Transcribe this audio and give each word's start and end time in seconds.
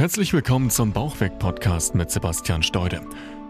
Herzlich 0.00 0.32
willkommen 0.32 0.70
zum 0.70 0.94
Bauchweg-Podcast 0.94 1.94
mit 1.94 2.10
Sebastian 2.10 2.62
Steude. 2.62 3.02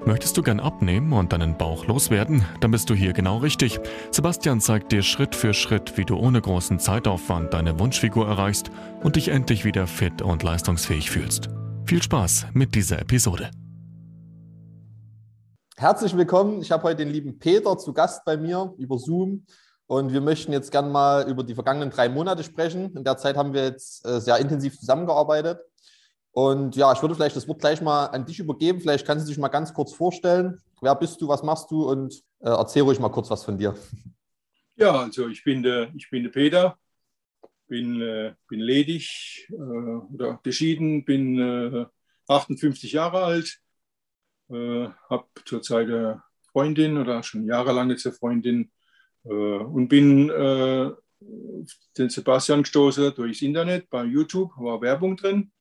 Möchtest 0.04 0.36
du 0.36 0.42
gern 0.42 0.58
abnehmen 0.58 1.12
und 1.12 1.32
deinen 1.32 1.56
Bauch 1.56 1.86
loswerden? 1.86 2.44
Dann 2.60 2.72
bist 2.72 2.90
du 2.90 2.94
hier 2.94 3.12
genau 3.12 3.36
richtig. 3.36 3.78
Sebastian 4.10 4.60
zeigt 4.60 4.90
dir 4.90 5.04
Schritt 5.04 5.36
für 5.36 5.54
Schritt, 5.54 5.96
wie 5.96 6.04
du 6.04 6.16
ohne 6.16 6.40
großen 6.40 6.80
Zeitaufwand 6.80 7.54
deine 7.54 7.78
Wunschfigur 7.78 8.26
erreichst 8.26 8.72
und 9.04 9.14
dich 9.14 9.28
endlich 9.28 9.64
wieder 9.64 9.86
fit 9.86 10.22
und 10.22 10.42
leistungsfähig 10.42 11.08
fühlst. 11.08 11.50
Viel 11.86 12.02
Spaß 12.02 12.46
mit 12.52 12.74
dieser 12.74 12.98
Episode. 12.98 13.52
Herzlich 15.76 16.16
willkommen. 16.16 16.62
Ich 16.62 16.72
habe 16.72 16.82
heute 16.82 17.04
den 17.04 17.10
lieben 17.10 17.38
Peter 17.38 17.78
zu 17.78 17.92
Gast 17.92 18.24
bei 18.24 18.36
mir 18.36 18.74
über 18.76 18.98
Zoom. 18.98 19.44
Und 19.86 20.12
wir 20.12 20.20
möchten 20.20 20.52
jetzt 20.52 20.72
gern 20.72 20.90
mal 20.90 21.28
über 21.28 21.44
die 21.44 21.54
vergangenen 21.54 21.90
drei 21.90 22.08
Monate 22.08 22.42
sprechen. 22.42 22.92
In 22.96 23.04
der 23.04 23.18
Zeit 23.18 23.36
haben 23.36 23.52
wir 23.52 23.62
jetzt 23.62 24.04
äh, 24.04 24.20
sehr 24.20 24.38
intensiv 24.38 24.76
zusammengearbeitet. 24.80 25.60
Und 26.42 26.74
ja, 26.74 26.90
ich 26.90 27.02
würde 27.02 27.14
vielleicht 27.14 27.36
das 27.36 27.46
Wort 27.48 27.60
gleich 27.60 27.82
mal 27.82 28.06
an 28.06 28.24
dich 28.24 28.38
übergeben. 28.38 28.80
Vielleicht 28.80 29.06
kannst 29.06 29.26
du 29.26 29.30
dich 29.30 29.38
mal 29.38 29.48
ganz 29.48 29.74
kurz 29.74 29.92
vorstellen. 29.92 30.58
Wer 30.80 30.94
bist 30.94 31.20
du, 31.20 31.28
was 31.28 31.42
machst 31.42 31.70
du? 31.70 31.86
Und 31.86 32.14
äh, 32.40 32.48
erzähl 32.48 32.82
ruhig 32.82 32.98
mal 32.98 33.10
kurz 33.10 33.28
was 33.30 33.44
von 33.44 33.58
dir. 33.58 33.76
Ja, 34.76 35.02
also 35.02 35.28
ich 35.28 35.44
bin 35.44 35.62
der, 35.62 35.92
ich 35.94 36.08
bin 36.08 36.22
der 36.22 36.30
Peter, 36.30 36.78
bin, 37.68 38.00
äh, 38.00 38.32
bin 38.48 38.60
ledig 38.60 39.48
äh, 39.50 39.54
oder 39.54 40.40
geschieden, 40.42 41.04
bin 41.04 41.38
äh, 41.38 41.84
58 42.26 42.92
Jahre 42.92 43.22
alt, 43.22 43.58
äh, 44.48 44.88
habe 45.10 45.26
zurzeit 45.44 45.88
eine 45.88 46.22
Freundin 46.52 46.96
oder 46.96 47.22
schon 47.22 47.44
jahrelang 47.44 47.90
jetzt 47.90 48.06
eine 48.06 48.14
Freundin. 48.14 48.72
Äh, 49.24 49.28
und 49.28 49.88
bin 49.88 50.30
äh, 50.30 50.90
den 51.98 52.08
Sebastian 52.08 52.62
gestoßen 52.62 53.14
durchs 53.14 53.42
Internet 53.42 53.90
bei 53.90 54.04
YouTube, 54.04 54.56
war 54.56 54.80
Werbung 54.80 55.18
drin 55.18 55.52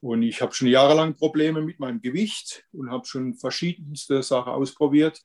und 0.00 0.22
ich 0.22 0.42
habe 0.42 0.54
schon 0.54 0.68
jahrelang 0.68 1.16
Probleme 1.16 1.62
mit 1.62 1.80
meinem 1.80 2.00
Gewicht 2.00 2.64
und 2.72 2.90
habe 2.90 3.06
schon 3.06 3.34
verschiedenste 3.34 4.22
Sachen 4.22 4.52
ausprobiert. 4.52 5.22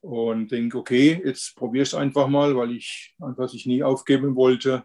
Und 0.00 0.50
denke, 0.50 0.78
okay, 0.78 1.22
jetzt 1.24 1.54
probiere 1.54 1.84
ich 1.84 1.90
es 1.90 1.94
einfach 1.94 2.26
mal, 2.26 2.56
weil 2.56 2.72
ich 2.72 3.14
einfach 3.20 3.48
sich 3.48 3.66
nie 3.66 3.84
aufgeben 3.84 4.34
wollte, 4.34 4.84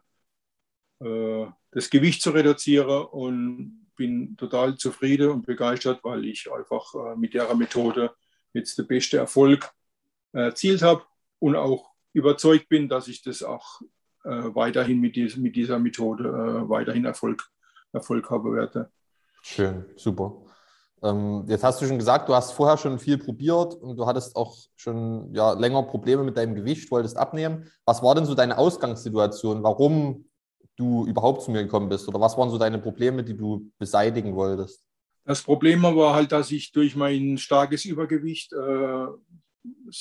äh, 0.99 1.47
das 1.71 1.89
Gewicht 1.89 2.21
zu 2.21 2.29
reduzieren. 2.29 3.05
Und 3.05 3.87
bin 3.95 4.37
total 4.37 4.77
zufrieden 4.77 5.31
und 5.31 5.45
begeistert, 5.45 6.03
weil 6.03 6.23
ich 6.25 6.49
einfach 6.51 6.93
äh, 6.93 7.15
mit 7.17 7.33
der 7.33 7.53
Methode 7.55 8.15
jetzt 8.53 8.77
den 8.77 8.87
besten 8.87 9.17
Erfolg 9.17 9.69
erzielt 10.31 10.83
habe 10.83 11.03
und 11.39 11.55
auch 11.55 11.91
überzeugt 12.13 12.69
bin, 12.69 12.87
dass 12.87 13.07
ich 13.07 13.23
das 13.23 13.41
auch 13.41 13.81
äh, 14.23 14.29
weiterhin 14.29 15.01
mit, 15.01 15.15
dieser 15.15 15.79
Methode 15.79 16.69
weiterhin 16.69 17.05
Erfolg 17.05 17.49
Erfolg 17.97 18.29
haben 18.29 18.53
werde. 18.53 18.89
Schön, 19.41 19.85
super. 19.95 20.41
Ähm, 21.03 21.45
jetzt 21.47 21.63
hast 21.63 21.81
du 21.81 21.85
schon 21.85 21.99
gesagt, 21.99 22.27
du 22.27 22.33
hast 22.33 22.53
vorher 22.53 22.77
schon 22.77 22.97
viel 22.97 23.17
probiert 23.17 23.75
und 23.75 23.97
du 23.97 24.05
hattest 24.07 24.35
auch 24.35 24.57
schon 24.75 25.33
ja, 25.33 25.53
länger 25.53 25.83
Probleme 25.83 26.23
mit 26.23 26.37
deinem 26.37 26.55
Gewicht, 26.55 26.89
wolltest 26.89 27.17
abnehmen. 27.17 27.69
Was 27.85 28.01
war 28.01 28.15
denn 28.15 28.25
so 28.25 28.33
deine 28.33 28.57
Ausgangssituation, 28.57 29.63
warum 29.63 30.25
du 30.75 31.05
überhaupt 31.05 31.43
zu 31.43 31.51
mir 31.51 31.63
gekommen 31.63 31.89
bist? 31.89 32.07
Oder 32.07 32.19
was 32.19 32.37
waren 32.37 32.49
so 32.49 32.57
deine 32.57 32.79
Probleme, 32.79 33.23
die 33.23 33.37
du 33.37 33.71
beseitigen 33.77 34.35
wolltest? 34.35 34.83
Das 35.23 35.41
Problem 35.41 35.83
war 35.83 36.15
halt, 36.15 36.31
dass 36.31 36.51
ich 36.51 36.71
durch 36.71 36.95
mein 36.95 37.37
starkes 37.37 37.85
Übergewicht 37.85 38.53
äh, 38.53 39.07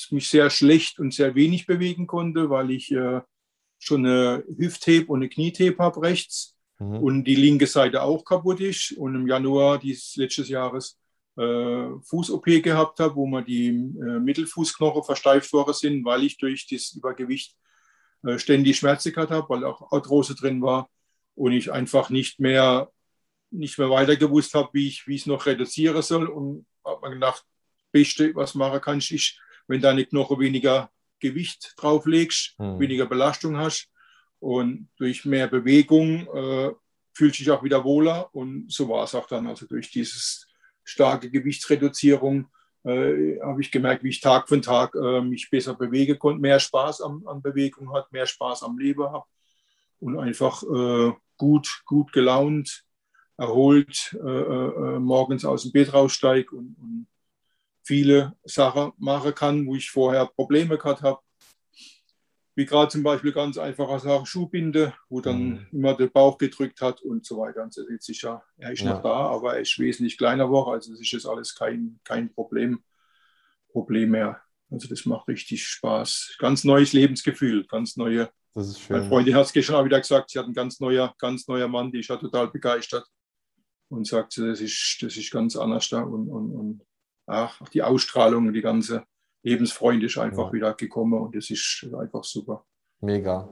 mich 0.09 0.29
sehr 0.29 0.49
schlecht 0.49 0.99
und 0.99 1.13
sehr 1.13 1.35
wenig 1.35 1.67
bewegen 1.67 2.07
konnte, 2.07 2.49
weil 2.49 2.71
ich 2.71 2.91
äh, 2.91 3.21
schon 3.77 4.05
eine 4.05 4.43
Hüftheb 4.57 5.09
und 5.09 5.19
eine 5.19 5.29
Knietheb 5.29 5.77
habe 5.79 6.01
rechts 6.01 6.56
mhm. 6.79 6.97
und 6.97 7.23
die 7.25 7.35
linke 7.35 7.67
Seite 7.67 8.01
auch 8.01 8.23
kaputt 8.23 8.59
ist. 8.59 8.91
Und 8.93 9.15
im 9.15 9.27
Januar 9.27 9.79
dieses 9.79 10.15
letztes 10.15 10.49
Jahres 10.49 10.97
äh, 11.37 11.89
Fuß-OP 12.01 12.45
gehabt 12.63 12.99
habe, 12.99 13.15
wo 13.15 13.27
mir 13.27 13.43
die 13.43 13.67
äh, 13.69 14.19
Mittelfußknochen 14.19 15.03
versteift 15.03 15.51
worden 15.53 15.73
sind, 15.73 16.05
weil 16.05 16.23
ich 16.23 16.37
durch 16.37 16.67
das 16.67 16.91
Übergewicht 16.93 17.55
äh, 18.23 18.39
ständig 18.39 18.77
Schmerzen 18.77 19.13
gehabt 19.13 19.31
habe, 19.31 19.49
weil 19.49 19.63
auch 19.63 19.91
Arthrose 19.91 20.35
drin 20.35 20.61
war 20.61 20.89
und 21.35 21.51
ich 21.51 21.71
einfach 21.71 22.09
nicht 22.09 22.39
mehr, 22.39 22.91
nicht 23.51 23.77
mehr 23.77 23.89
weiter 23.89 24.15
gewusst 24.15 24.53
habe, 24.53 24.69
wie 24.73 24.87
ich, 24.87 25.07
wie 25.07 25.15
es 25.15 25.27
noch 25.27 25.45
reduzieren 25.45 26.01
soll. 26.01 26.27
Und 26.27 26.65
habe 26.83 27.07
mir 27.07 27.15
gedacht, 27.15 27.45
Beste, 27.91 28.33
was 28.35 28.55
machen 28.55 28.81
kannst, 28.81 29.11
ich, 29.11 29.39
wenn 29.67 29.81
deine 29.81 30.05
Knochen 30.05 30.39
weniger 30.39 30.89
Gewicht 31.19 31.73
drauflegst, 31.77 32.55
mhm. 32.59 32.79
weniger 32.79 33.05
Belastung 33.05 33.57
hast, 33.57 33.89
und 34.39 34.89
durch 34.97 35.25
mehr 35.25 35.47
Bewegung 35.47 36.27
äh, 36.33 36.71
fühlt 37.13 37.35
sich 37.35 37.49
auch 37.49 37.63
wieder 37.63 37.83
wohler. 37.83 38.33
Und 38.33 38.71
so 38.71 38.87
war 38.89 39.03
es 39.03 39.15
auch 39.15 39.27
dann. 39.27 39.47
Also 39.47 39.65
durch 39.65 39.89
diese 39.89 40.45
starke 40.83 41.29
Gewichtsreduzierung 41.29 42.47
äh, 42.83 43.39
habe 43.41 43.61
ich 43.61 43.71
gemerkt, 43.71 44.03
wie 44.03 44.09
ich 44.09 44.21
Tag 44.21 44.47
für 44.47 44.61
Tag 44.61 44.95
äh, 44.95 45.21
mich 45.21 45.49
besser 45.49 45.73
bewege 45.73 46.17
konnte, 46.17 46.41
mehr 46.41 46.59
Spaß 46.59 47.01
an, 47.01 47.23
an 47.25 47.41
Bewegung 47.41 47.93
hat, 47.93 48.11
mehr 48.11 48.25
Spaß 48.25 48.63
am 48.63 48.77
Leben 48.77 49.03
habe 49.03 49.25
und 49.99 50.17
einfach 50.19 50.63
äh, 50.63 51.13
gut, 51.37 51.81
gut 51.85 52.13
gelaunt, 52.13 52.85
erholt 53.37 54.17
äh, 54.23 54.27
äh, 54.29 54.99
morgens 54.99 55.45
aus 55.45 55.63
dem 55.63 55.71
Bett 55.71 55.93
raussteige 55.93 56.55
und, 56.55 56.75
und 56.79 57.07
viele 57.83 58.35
Sachen 58.43 58.91
machen 58.97 59.33
kann, 59.33 59.65
wo 59.65 59.75
ich 59.75 59.89
vorher 59.89 60.25
Probleme 60.25 60.77
gehabt 60.77 61.01
habe 61.01 61.19
wie 62.57 62.65
gerade 62.65 62.91
zum 62.91 63.03
Beispiel 63.03 63.31
ganz 63.31 63.59
einfache 63.59 63.99
Sache, 63.99 64.25
Schuhbinde, 64.25 64.91
wo 65.09 65.21
dann 65.21 65.49
mhm. 65.49 65.67
immer 65.71 65.95
der 65.95 66.07
Bauch 66.07 66.39
gedrückt 66.39 66.81
hat 66.81 67.01
und 67.01 67.23
so 67.23 67.37
weiter. 67.37 67.61
Und 67.61 67.71
so 67.71 67.85
sieht 67.85 68.01
sich 68.01 68.23
ja, 68.23 68.41
er 68.57 68.71
ist 68.71 68.81
ja. 68.81 68.93
noch 68.93 69.03
da, 69.03 69.27
aber 69.27 69.53
er 69.53 69.61
ist 69.61 69.77
wesentlich 69.77 70.17
kleiner 70.17 70.45
geworden. 70.45 70.71
Also 70.71 70.91
es 70.91 70.99
ist 70.99 71.11
jetzt 71.11 71.27
alles 71.27 71.53
kein, 71.53 71.99
kein 72.03 72.33
Problem, 72.33 72.83
Problem 73.71 74.09
mehr. 74.09 74.41
Also 74.71 74.87
das 74.87 75.05
macht 75.05 75.27
richtig 75.27 75.67
Spaß. 75.67 76.37
Ganz 76.39 76.63
neues 76.63 76.93
Lebensgefühl, 76.93 77.67
ganz 77.67 77.95
neue. 77.95 78.27
Das 78.55 78.69
ist 78.69 78.79
schön. 78.79 78.97
Meine 78.97 79.07
Freundin 79.07 79.35
hat 79.35 79.45
es 79.45 79.53
gestern 79.53 79.75
auch 79.75 79.85
wieder 79.85 80.01
gesagt, 80.01 80.31
sie 80.31 80.39
hat 80.39 80.45
einen 80.45 80.55
ganz 80.55 80.79
neuer, 80.79 81.13
ganz 81.19 81.47
neuer 81.47 81.67
Mann, 81.67 81.91
die 81.91 81.99
ist 81.99 82.09
ja 82.09 82.17
total 82.17 82.47
begeistert 82.47 83.05
und 83.89 84.07
sagt, 84.07 84.35
das 84.39 84.61
ist, 84.61 84.97
das 85.01 85.15
ist 85.15 85.29
ganz 85.29 85.55
anders 85.55 85.89
da 85.89 86.01
und, 86.01 86.27
und, 86.27 86.51
und 86.51 86.81
ach, 87.27 87.61
die 87.69 87.83
Ausstrahlung, 87.83 88.51
die 88.51 88.61
ganze, 88.61 89.03
Lebensfreund 89.43 90.03
ist 90.03 90.17
einfach 90.17 90.47
ja. 90.47 90.53
wieder 90.53 90.73
gekommen 90.73 91.21
und 91.21 91.35
das 91.35 91.49
ist 91.49 91.87
einfach 91.97 92.23
super. 92.23 92.65
Mega. 93.01 93.47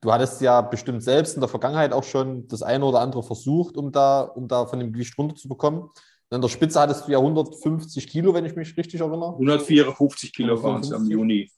Du 0.00 0.12
hattest 0.12 0.40
ja 0.40 0.60
bestimmt 0.62 1.02
selbst 1.02 1.34
in 1.34 1.40
der 1.40 1.48
Vergangenheit 1.48 1.92
auch 1.92 2.02
schon 2.02 2.48
das 2.48 2.62
eine 2.62 2.84
oder 2.84 3.00
andere 3.00 3.22
versucht, 3.22 3.76
um 3.76 3.92
da, 3.92 4.22
um 4.22 4.48
da 4.48 4.66
von 4.66 4.80
dem 4.80 4.92
Gewicht 4.92 5.16
runterzubekommen. 5.16 5.90
In 6.30 6.40
der 6.40 6.48
Spitze 6.48 6.80
hattest 6.80 7.06
du 7.06 7.12
ja 7.12 7.18
150 7.18 8.08
Kilo, 8.08 8.34
wenn 8.34 8.44
ich 8.44 8.56
mich 8.56 8.76
richtig 8.76 9.00
erinnere. 9.00 9.32
154 9.32 10.32
Kilo 10.32 10.60
waren 10.62 10.80
es 10.80 10.92
am 10.92 11.08
Juni. 11.08 11.50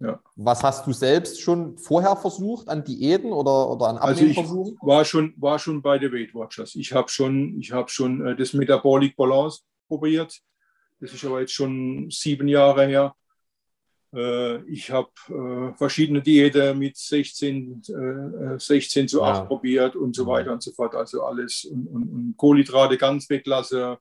Ja. 0.00 0.20
Was 0.36 0.62
hast 0.62 0.86
du 0.86 0.92
selbst 0.92 1.40
schon 1.40 1.76
vorher 1.78 2.14
versucht 2.16 2.68
an 2.68 2.84
Diäten 2.84 3.32
oder, 3.32 3.70
oder 3.70 3.88
an 3.88 3.98
Abnehmversuchen? 3.98 4.58
Also 4.58 4.72
ich 4.74 4.86
war 4.86 5.04
schon, 5.04 5.34
war 5.36 5.58
schon 5.58 5.82
bei 5.82 5.98
den 5.98 6.12
Weight 6.12 6.34
Watchers. 6.34 6.74
Ich 6.74 6.92
habe 6.92 7.08
schon, 7.08 7.60
hab 7.70 7.90
schon 7.90 8.26
äh, 8.26 8.36
das 8.36 8.52
Metabolic 8.52 9.16
Balance 9.16 9.62
probiert. 9.88 10.38
Das 11.00 11.12
ist 11.12 11.24
aber 11.24 11.40
jetzt 11.40 11.52
schon 11.52 12.10
sieben 12.10 12.48
Jahre 12.48 12.86
her. 12.86 13.14
Äh, 14.12 14.62
ich 14.64 14.90
habe 14.90 15.10
äh, 15.28 15.76
verschiedene 15.76 16.22
Diäten 16.22 16.78
mit 16.78 16.96
16, 16.96 17.82
16 18.58 19.04
äh, 19.04 19.06
zu 19.06 19.22
8 19.22 19.40
ja. 19.40 19.44
probiert 19.44 19.96
und 19.96 20.16
so 20.16 20.26
weiter 20.26 20.52
und 20.52 20.62
so 20.62 20.72
fort. 20.72 20.94
Also 20.94 21.22
alles 21.22 21.64
und, 21.64 21.86
und, 21.86 22.08
und 22.08 22.34
Kohlenhydrate 22.36 22.96
ganz 22.96 23.28
weglassen 23.28 23.96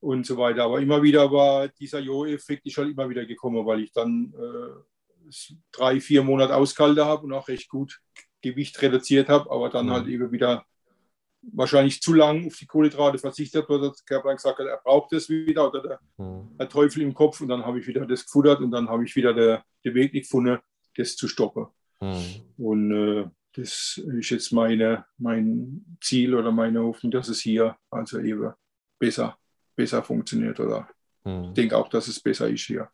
und 0.00 0.26
so 0.26 0.36
weiter. 0.36 0.64
Aber 0.64 0.80
immer 0.80 1.02
wieder 1.02 1.30
war 1.32 1.68
dieser 1.68 2.00
Jo-Effekt 2.00 2.66
ist 2.66 2.76
halt 2.76 2.90
immer 2.90 3.08
wieder 3.08 3.24
gekommen, 3.24 3.64
weil 3.66 3.80
ich 3.80 3.92
dann 3.92 4.32
äh, 4.34 5.30
drei, 5.72 6.00
vier 6.00 6.22
Monate 6.22 6.54
ausgehalten 6.54 7.04
habe 7.04 7.24
und 7.24 7.32
auch 7.32 7.48
recht 7.48 7.68
gut 7.68 8.00
Gewicht 8.42 8.80
reduziert 8.80 9.28
habe, 9.28 9.50
aber 9.50 9.70
dann 9.70 9.86
mhm. 9.86 9.90
halt 9.90 10.06
eben 10.08 10.30
wieder 10.30 10.64
wahrscheinlich 11.52 12.00
zu 12.00 12.14
lang 12.14 12.46
auf 12.46 12.56
die 12.56 12.66
Kohlenhydrate 12.66 13.18
verzichtet 13.18 13.68
hat, 13.68 13.80
der 13.80 13.92
Körper 14.06 14.34
gesagt 14.34 14.58
hat, 14.58 14.66
er 14.66 14.80
braucht 14.82 15.12
das 15.12 15.28
wieder 15.28 15.68
oder 15.68 15.82
der, 15.82 16.00
mhm. 16.16 16.56
der 16.58 16.68
Teufel 16.68 17.02
im 17.02 17.14
Kopf 17.14 17.40
und 17.40 17.48
dann 17.48 17.64
habe 17.64 17.78
ich 17.78 17.86
wieder 17.86 18.06
das 18.06 18.24
gefuttert 18.24 18.60
und 18.60 18.70
dann 18.70 18.88
habe 18.88 19.04
ich 19.04 19.14
wieder 19.16 19.32
den, 19.32 19.58
den 19.84 19.94
Weg 19.94 20.12
nicht 20.12 20.24
gefunden, 20.24 20.58
das 20.96 21.16
zu 21.16 21.28
stoppen. 21.28 21.66
Mhm. 22.00 22.24
Und 22.56 22.90
äh, 22.92 23.24
das 23.52 24.00
ist 24.18 24.30
jetzt 24.30 24.52
meine, 24.52 25.06
mein 25.18 25.96
Ziel 26.00 26.34
oder 26.34 26.52
meine 26.52 26.82
Hoffnung, 26.82 27.10
dass 27.10 27.28
es 27.28 27.40
hier 27.40 27.76
also 27.90 28.18
eben 28.18 28.52
besser, 28.98 29.38
besser 29.74 30.02
funktioniert 30.02 30.60
oder 30.60 30.88
mhm. 31.24 31.44
ich 31.44 31.52
denke 31.54 31.76
auch, 31.76 31.88
dass 31.88 32.08
es 32.08 32.20
besser 32.20 32.48
ist 32.48 32.64
hier. 32.64 32.90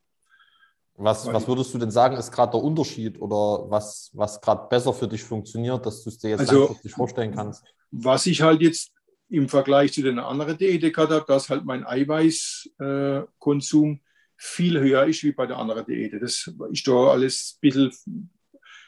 Was, 1.02 1.26
was 1.32 1.48
würdest 1.48 1.74
du 1.74 1.78
denn 1.78 1.90
sagen, 1.90 2.16
ist 2.16 2.30
gerade 2.30 2.52
der 2.52 2.62
Unterschied 2.62 3.20
oder 3.20 3.68
was, 3.68 4.12
was 4.12 4.40
gerade 4.40 4.68
besser 4.68 4.92
für 4.92 5.08
dich 5.08 5.24
funktioniert, 5.24 5.84
dass 5.84 6.04
du 6.04 6.10
es 6.10 6.18
dir 6.18 6.30
jetzt 6.30 6.38
also, 6.40 6.60
langfristig 6.60 6.92
vorstellen 6.92 7.34
kannst? 7.34 7.64
Was 7.90 8.26
ich 8.26 8.42
halt 8.42 8.62
jetzt 8.62 8.92
im 9.28 9.48
Vergleich 9.48 9.92
zu 9.92 10.02
den 10.02 10.20
anderen 10.20 10.56
Diäten 10.56 10.92
gehabt 10.92 11.10
habe, 11.10 11.24
dass 11.26 11.50
halt 11.50 11.64
mein 11.64 11.84
Eiweißkonsum 11.84 14.00
viel 14.36 14.78
höher 14.78 15.06
ist 15.06 15.24
wie 15.24 15.32
bei 15.32 15.46
der 15.46 15.58
anderen 15.58 15.84
Diät. 15.86 16.12
Das 16.20 16.48
ist 16.70 16.86
doch 16.86 17.10
alles 17.10 17.56
ein 17.56 17.60
bisschen, 17.60 17.90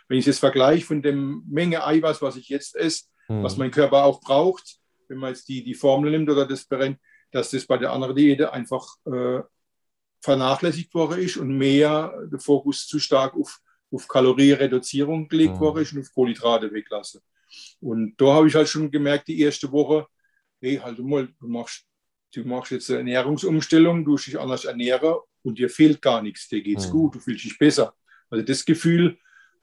wenn 0.07 0.19
ich 0.19 0.29
es 0.29 0.39
vergleiche 0.39 0.87
von 0.87 1.03
der 1.03 1.15
Menge 1.15 1.85
Eiweiß, 1.85 2.23
was 2.23 2.37
ich 2.37 2.49
jetzt 2.49 2.77
esse, 2.77 3.07
hm. 3.27 3.43
was 3.43 3.57
mein 3.57 3.73
Körper 3.73 4.05
auch 4.05 4.21
braucht, 4.21 4.79
wenn 5.09 5.19
man 5.19 5.31
jetzt 5.31 5.49
die, 5.49 5.65
die 5.65 5.75
Formel 5.75 6.13
nimmt 6.13 6.31
oder 6.31 6.47
das 6.47 6.65
Brennt, 6.65 7.01
dass 7.33 7.51
das 7.51 7.67
bei 7.67 7.77
der 7.77 7.93
anderen 7.93 8.15
Diät 8.15 8.41
einfach 8.43 8.87
äh, 9.07 9.41
vernachlässigt 10.25 10.95
worden 10.95 11.19
ist 11.19 11.37
und 11.37 11.57
mehr 11.57 12.27
der 12.33 12.39
Fokus 12.39 12.87
zu 12.87 12.99
stark 12.99 13.35
auf, 13.35 13.61
auf 13.93 14.09
Kalorienreduzierung 14.09 15.29
gelegt 15.29 15.57
mhm. 15.57 15.61
worden 15.61 15.83
ist 15.83 15.93
und 15.93 16.01
auf 16.01 16.13
Kohlenhydrate 16.15 16.73
weglassen. 16.73 17.21
Und 17.81 18.15
da 18.17 18.33
habe 18.33 18.49
ich 18.49 18.55
halt 18.55 18.69
schon 18.69 18.91
gemerkt, 18.91 19.29
die 19.29 19.41
erste 19.41 19.71
Woche, 19.71 20.07
hey, 20.63 20.77
halt 20.77 20.99
mal, 20.99 21.29
du 21.39 21.47
machst, 21.47 21.85
du 22.33 22.43
machst 22.45 22.73
jetzt 22.73 22.89
eine 22.91 23.01
Ernährungsumstellung, 23.01 24.03
du 24.05 24.17
dich 24.17 24.39
anders 24.39 24.65
ernähren 24.65 25.17
und 25.43 25.59
dir 25.59 25.69
fehlt 25.69 26.01
gar 26.01 26.23
nichts, 26.23 26.49
dir 26.49 26.63
geht's 26.63 26.89
mhm. 26.89 26.93
gut, 26.93 27.15
du 27.17 27.21
fühlst 27.21 27.45
dich 27.45 27.59
besser. 27.59 27.95
Also 28.31 28.43
das 28.43 28.65
Gefühl 28.65 29.19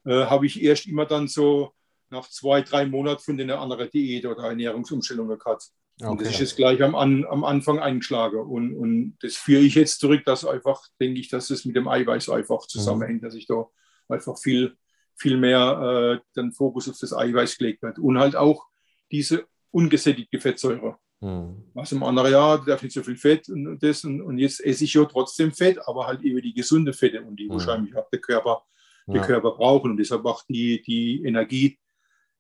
äh, 0.05 0.25
habe 0.25 0.45
ich 0.45 0.61
erst 0.61 0.85
immer 0.85 1.07
dann 1.07 1.27
so 1.27 1.73
nach 2.11 2.29
zwei, 2.29 2.61
drei 2.61 2.85
Monaten 2.85 3.23
von 3.23 3.41
einer 3.41 3.59
anderen 3.59 3.89
Diät 3.89 4.27
oder 4.27 4.43
Ernährungsumstellung 4.43 5.27
gehabt. 5.27 5.71
Okay. 6.01 6.11
Und 6.11 6.21
das 6.21 6.29
ist 6.29 6.39
jetzt 6.39 6.55
gleich 6.55 6.81
am, 6.81 6.95
am 6.95 7.43
Anfang 7.43 7.79
eingeschlagen. 7.79 8.39
Und, 8.39 8.75
und 8.75 9.17
das 9.21 9.35
führe 9.35 9.61
ich 9.61 9.75
jetzt 9.75 9.99
zurück, 9.99 10.23
dass 10.25 10.45
einfach, 10.45 10.81
denke 10.99 11.19
ich, 11.19 11.29
dass 11.29 11.49
es 11.49 11.65
mit 11.65 11.75
dem 11.75 11.87
Eiweiß 11.87 12.29
einfach 12.29 12.65
zusammenhängt, 12.67 13.21
mhm. 13.21 13.25
dass 13.25 13.35
ich 13.35 13.45
da 13.45 13.67
einfach 14.09 14.37
viel, 14.37 14.75
viel 15.15 15.37
mehr 15.37 16.19
äh, 16.19 16.39
den 16.39 16.51
Fokus 16.51 16.89
auf 16.89 16.97
das 16.99 17.13
Eiweiß 17.13 17.57
gelegt 17.57 17.83
habe. 17.83 18.01
Und 18.01 18.17
halt 18.17 18.35
auch 18.35 18.65
diese 19.11 19.45
ungesättigte 19.69 20.39
Fettsäure. 20.39 20.97
Mhm. 21.21 21.65
Was 21.75 21.91
im 21.91 22.03
anderen 22.03 22.31
Jahr 22.31 22.65
darf 22.65 22.81
nicht 22.81 22.93
so 22.93 23.03
viel 23.03 23.15
Fett 23.15 23.47
und 23.47 23.79
das. 23.79 24.03
Und, 24.03 24.21
und, 24.21 24.39
jetzt 24.39 24.63
esse 24.63 24.83
ich 24.83 24.93
ja 24.93 25.05
trotzdem 25.05 25.51
Fett, 25.51 25.77
aber 25.87 26.07
halt 26.07 26.21
eben 26.23 26.41
die 26.41 26.53
gesunde 26.53 26.93
Fette 26.93 27.21
und 27.21 27.35
die 27.35 27.45
mhm. 27.45 27.53
wahrscheinlich 27.53 27.95
auch 27.95 28.09
der 28.09 28.19
Körper, 28.19 28.63
der 29.07 29.21
ja. 29.21 29.27
Körper 29.27 29.51
brauchen. 29.51 29.91
Und 29.91 29.97
deshalb 29.97 30.25
auch 30.25 30.43
die, 30.49 30.81
die 30.81 31.23
Energie, 31.23 31.77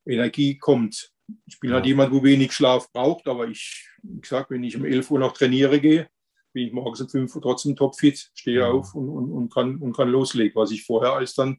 Energie 0.05 0.57
kommt. 0.57 1.11
Ich 1.45 1.59
bin 1.59 1.71
halt 1.71 1.71
ja. 1.71 1.75
halt 1.81 1.85
jemand, 1.87 2.13
wo 2.13 2.23
wenig 2.23 2.51
Schlaf 2.51 2.91
braucht, 2.91 3.27
aber 3.27 3.47
ich, 3.47 3.87
wie 4.03 4.21
gesagt, 4.21 4.49
wenn 4.49 4.63
ich 4.63 4.75
um 4.75 4.85
11 4.85 5.11
Uhr 5.11 5.19
noch 5.19 5.33
trainiere 5.33 5.79
gehe, 5.79 6.09
bin 6.53 6.67
ich 6.67 6.73
morgens 6.73 7.01
um 7.01 7.09
5 7.09 7.35
Uhr 7.35 7.41
trotzdem 7.41 7.75
topfit, 7.75 8.31
stehe 8.33 8.65
mhm. 8.65 8.71
auf 8.71 8.95
und, 8.95 9.09
und, 9.09 9.31
und, 9.31 9.53
kann, 9.53 9.77
und 9.77 9.95
kann 9.95 10.09
loslegen, 10.09 10.55
was 10.55 10.71
ich 10.71 10.85
vorher 10.85 11.13
als 11.13 11.33
dann 11.33 11.57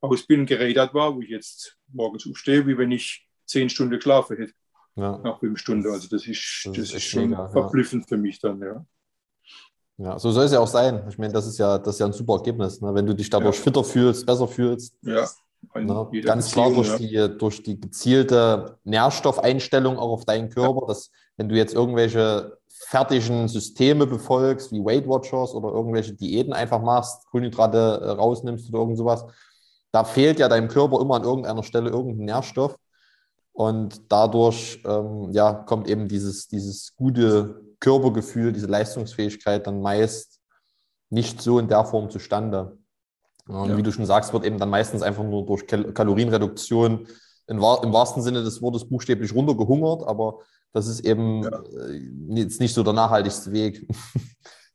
aus 0.00 0.26
bin 0.26 0.44
gerädert 0.44 0.92
war, 0.92 1.14
wo 1.14 1.22
ich 1.22 1.30
jetzt 1.30 1.78
morgens 1.92 2.26
aufstehe, 2.28 2.66
wie 2.66 2.76
wenn 2.76 2.92
ich 2.92 3.26
zehn 3.46 3.68
Stunden 3.68 3.94
geschlafen 3.94 4.36
hätte 4.36 4.52
ja. 4.96 5.18
nach 5.18 5.38
fünf 5.38 5.58
Stunden. 5.58 5.90
Also 5.90 6.08
das 6.08 6.26
ist, 6.26 6.62
das, 6.64 6.76
das 6.76 6.92
ist, 6.92 7.02
schon 7.04 7.30
mega, 7.30 7.48
verblüffend 7.48 8.04
ja. 8.04 8.08
für 8.08 8.16
mich 8.16 8.38
dann, 8.38 8.60
ja. 8.60 8.84
Ja, 9.96 10.18
so 10.18 10.32
soll 10.32 10.44
es 10.44 10.52
ja 10.52 10.58
auch 10.58 10.66
sein. 10.66 11.06
Ich 11.08 11.18
meine, 11.18 11.32
das 11.32 11.46
ist 11.46 11.58
ja, 11.58 11.78
das 11.78 11.94
ist 11.94 12.00
ja 12.00 12.06
ein 12.06 12.12
super 12.12 12.34
Ergebnis. 12.34 12.80
Ne? 12.80 12.92
Wenn 12.92 13.06
du 13.06 13.14
dich 13.14 13.30
dadurch 13.30 13.56
ja. 13.56 13.62
fitter 13.62 13.84
fühlst, 13.84 14.26
besser 14.26 14.48
fühlst. 14.48 14.96
Ja. 15.02 15.28
Ne? 15.74 16.22
Ganz 16.22 16.52
klar 16.52 16.70
durch, 16.70 16.88
ja. 17.00 17.28
die, 17.28 17.38
durch 17.38 17.62
die 17.62 17.80
gezielte 17.80 18.78
Nährstoffeinstellung 18.84 19.98
auch 19.98 20.10
auf 20.10 20.24
deinen 20.24 20.50
Körper, 20.50 20.82
ja. 20.82 20.86
dass 20.88 21.10
wenn 21.36 21.48
du 21.48 21.56
jetzt 21.56 21.74
irgendwelche 21.74 22.58
fertigen 22.68 23.48
Systeme 23.48 24.06
befolgst, 24.06 24.72
wie 24.72 24.84
Weight 24.84 25.08
Watchers 25.08 25.54
oder 25.54 25.70
irgendwelche 25.70 26.12
Diäten 26.12 26.52
einfach 26.52 26.80
machst, 26.80 27.26
Kohlenhydrate 27.30 28.00
äh, 28.02 28.10
rausnimmst 28.10 28.68
oder 28.68 28.80
irgend 28.80 28.98
sowas, 28.98 29.24
da 29.90 30.04
fehlt 30.04 30.38
ja 30.38 30.48
deinem 30.48 30.68
Körper 30.68 31.00
immer 31.00 31.16
an 31.16 31.24
irgendeiner 31.24 31.62
Stelle 31.62 31.90
irgendein 31.90 32.26
Nährstoff. 32.26 32.76
Und 33.52 34.10
dadurch 34.10 34.82
ähm, 34.84 35.30
ja, 35.30 35.52
kommt 35.52 35.88
eben 35.88 36.08
dieses, 36.08 36.48
dieses 36.48 36.94
gute 36.96 37.62
Körpergefühl, 37.78 38.52
diese 38.52 38.66
Leistungsfähigkeit 38.66 39.66
dann 39.66 39.80
meist 39.80 40.40
nicht 41.10 41.40
so 41.40 41.60
in 41.60 41.68
der 41.68 41.84
Form 41.84 42.10
zustande. 42.10 42.76
Und 43.46 43.70
ja. 43.70 43.76
wie 43.76 43.82
du 43.82 43.92
schon 43.92 44.06
sagst, 44.06 44.32
wird 44.32 44.44
eben 44.44 44.58
dann 44.58 44.70
meistens 44.70 45.02
einfach 45.02 45.24
nur 45.24 45.44
durch 45.44 45.66
Kal 45.66 45.92
Kalorienreduktion 45.92 47.06
im, 47.46 47.60
wahrsten 47.60 48.22
Sinne 48.22 48.42
des 48.42 48.62
Wortes 48.62 48.88
buchstäblich 48.88 49.34
runtergehungert, 49.34 50.06
aber 50.06 50.40
das 50.72 50.88
ist 50.88 51.00
eben 51.00 51.42
ja. 51.42 51.50
Äh, 51.50 52.40
jetzt 52.40 52.60
nicht 52.60 52.74
so 52.74 52.82
der 52.82 52.94
nachhaltigste 52.94 53.52
Weg. 53.52 53.86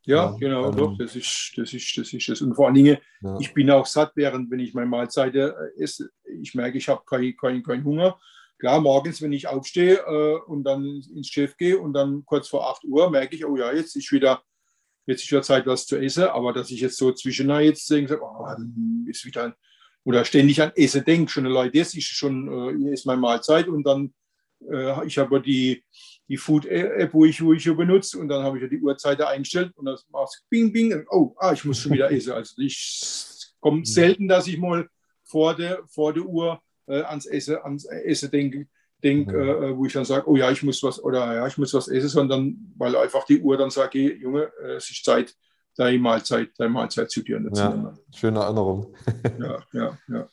Ja, 0.05 0.31
ja 0.31 0.37
genau, 0.39 0.69
ähm, 0.69 0.75
doch, 0.75 0.97
das 0.97 1.15
ist, 1.15 1.53
das 1.55 1.71
ist, 1.71 1.95
das 1.95 2.11
ist 2.13 2.29
es. 2.29 2.41
Und 2.41 2.55
vor 2.55 2.65
allen 2.65 2.75
Dingen, 2.75 2.97
ich 3.39 3.53
bin 3.53 3.69
auch 3.69 3.85
satt, 3.85 4.13
während 4.15 4.49
wenn 4.49 4.59
ich 4.59 4.73
meine 4.73 4.87
Mahlzeit 4.87 5.35
äh, 5.35 5.51
esse, 5.77 6.09
ich 6.23 6.55
merke, 6.55 6.79
ich 6.79 6.89
habe 6.89 7.03
keinen 7.05 7.35
kein, 7.37 7.61
kein 7.61 7.83
Hunger. 7.83 8.17
Klar, 8.57 8.81
morgens, 8.81 9.21
wenn 9.21 9.33
ich 9.33 9.47
aufstehe 9.47 9.97
äh, 9.97 10.39
und 10.47 10.63
dann 10.63 10.83
ins 11.13 11.27
Chef 11.27 11.55
gehe 11.57 11.77
und 11.77 11.93
dann 11.93 12.23
kurz 12.25 12.47
vor 12.47 12.69
8 12.71 12.85
Uhr 12.85 13.09
merke 13.11 13.35
ich, 13.35 13.45
oh 13.45 13.55
ja, 13.55 13.71
jetzt 13.71 13.95
ist 13.95 14.11
wieder, 14.11 14.41
jetzt 15.09 15.23
ist 15.23 15.31
wieder 15.31 15.41
Zeit, 15.41 15.65
was 15.65 15.85
zu 15.85 15.97
essen. 15.97 16.25
Aber 16.25 16.53
dass 16.53 16.71
ich 16.71 16.81
jetzt 16.81 16.97
so 16.97 17.11
zwischendurch 17.11 17.65
jetzt 17.65 17.89
denke, 17.89 18.19
oh, 18.21 18.45
ist 19.07 19.25
wieder, 19.25 19.55
oder 20.03 20.23
ständig 20.25 20.61
an 20.61 20.71
Essen 20.75 21.03
denke, 21.03 21.31
schon 21.31 21.45
Leute, 21.45 21.77
das 21.77 21.93
ist 21.93 22.05
schon, 22.05 22.87
äh, 22.87 22.93
ist 22.93 23.05
meine 23.05 23.19
Mahlzeit 23.19 23.67
und 23.67 23.83
dann, 23.85 24.13
äh, 24.69 25.05
ich 25.05 25.17
habe 25.17 25.41
die, 25.41 25.83
die 26.27 26.37
Food-App, 26.37 27.13
wo 27.13 27.25
ich, 27.25 27.43
wo 27.43 27.53
ich 27.53 27.65
benutze 27.65 28.19
und 28.19 28.27
dann 28.27 28.43
habe 28.43 28.57
ich 28.57 28.63
ja 28.63 28.69
die 28.69 28.79
Uhrzeit 28.79 29.21
eingestellt 29.21 29.71
und 29.75 29.85
dann 29.85 29.97
machst 30.09 30.45
bing, 30.49 30.71
bing, 30.71 30.93
und, 30.93 31.07
oh, 31.09 31.35
ah, 31.37 31.53
ich 31.53 31.65
muss 31.65 31.79
schon 31.79 31.93
wieder 31.93 32.11
essen. 32.11 32.33
Also 32.33 32.61
ich 32.61 33.25
kommt 33.59 33.87
selten, 33.87 34.27
dass 34.27 34.47
ich 34.47 34.57
mal 34.57 34.87
vor 35.23 35.55
der, 35.55 35.83
vor 35.87 36.13
der 36.13 36.23
Uhr 36.23 36.61
äh, 36.87 37.01
ans 37.01 37.25
Essen, 37.25 37.57
ans 37.57 37.85
Essen 37.85 38.31
denke, 38.31 38.67
denk, 39.03 39.31
mhm. 39.31 39.39
äh, 39.39 39.77
wo 39.77 39.85
ich 39.85 39.93
dann 39.93 40.05
sage, 40.05 40.29
oh 40.29 40.35
ja, 40.35 40.51
ich 40.51 40.63
muss 40.63 40.83
was 40.83 41.01
oder 41.03 41.33
ja, 41.33 41.47
ich 41.47 41.57
muss 41.57 41.73
was 41.73 41.87
essen, 41.87 42.09
sondern 42.09 42.73
weil 42.77 42.95
einfach 42.95 43.25
die 43.25 43.41
Uhr 43.41 43.57
dann 43.57 43.69
sagt, 43.69 43.93
hey, 43.93 44.13
Junge, 44.21 44.51
äh, 44.63 44.73
es 44.73 44.89
ist 44.89 45.03
Zeit, 45.03 45.33
deine 45.75 45.99
Mahlzeit, 45.99 46.49
deine 46.57 46.71
Mahlzeit 46.71 47.09
zu 47.09 47.21
dir. 47.21 47.41
Ja, 47.53 47.93
schöne 48.13 48.39
Erinnerung. 48.39 48.93
ja, 49.39 49.59
ja, 49.73 49.97
ja. 50.07 50.27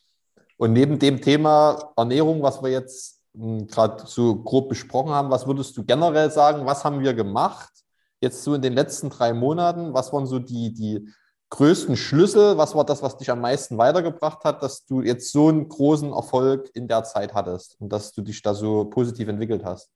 Und 0.57 0.73
neben 0.73 0.97
dem 0.99 1.21
Thema 1.21 1.93
Ernährung, 1.95 2.41
was 2.41 2.61
wir 2.61 2.71
jetzt 2.71 3.21
hm, 3.33 3.67
gerade 3.67 4.03
so 4.05 4.35
grob 4.35 4.69
besprochen 4.69 5.11
haben, 5.11 5.29
was 5.29 5.45
würdest 5.47 5.77
du 5.77 5.85
generell 5.85 6.31
sagen, 6.31 6.65
was 6.65 6.83
haben 6.83 6.99
wir 7.01 7.13
gemacht 7.13 7.71
jetzt 8.19 8.43
so 8.43 8.55
in 8.55 8.61
den 8.61 8.73
letzten 8.73 9.09
drei 9.09 9.33
Monaten? 9.33 9.93
Was 9.93 10.11
waren 10.11 10.25
so 10.25 10.39
die, 10.39 10.73
die 10.73 11.07
größten 11.49 11.95
Schlüssel? 11.95 12.57
Was 12.57 12.75
war 12.75 12.85
das, 12.85 13.01
was 13.01 13.17
dich 13.17 13.29
am 13.31 13.41
meisten 13.41 13.77
weitergebracht 13.77 14.43
hat, 14.43 14.63
dass 14.63 14.85
du 14.85 15.01
jetzt 15.01 15.31
so 15.31 15.47
einen 15.47 15.67
großen 15.67 16.11
Erfolg 16.11 16.69
in 16.73 16.87
der 16.87 17.03
Zeit 17.03 17.33
hattest 17.33 17.77
und 17.79 17.91
dass 17.91 18.11
du 18.11 18.21
dich 18.21 18.41
da 18.41 18.53
so 18.53 18.85
positiv 18.85 19.27
entwickelt 19.27 19.63
hast? 19.63 19.91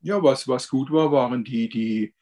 Ja, 0.00 0.22
was, 0.22 0.46
was 0.46 0.68
gut 0.68 0.92
war, 0.92 1.10
waren 1.10 1.42
die, 1.42 1.68
die, 1.68 2.14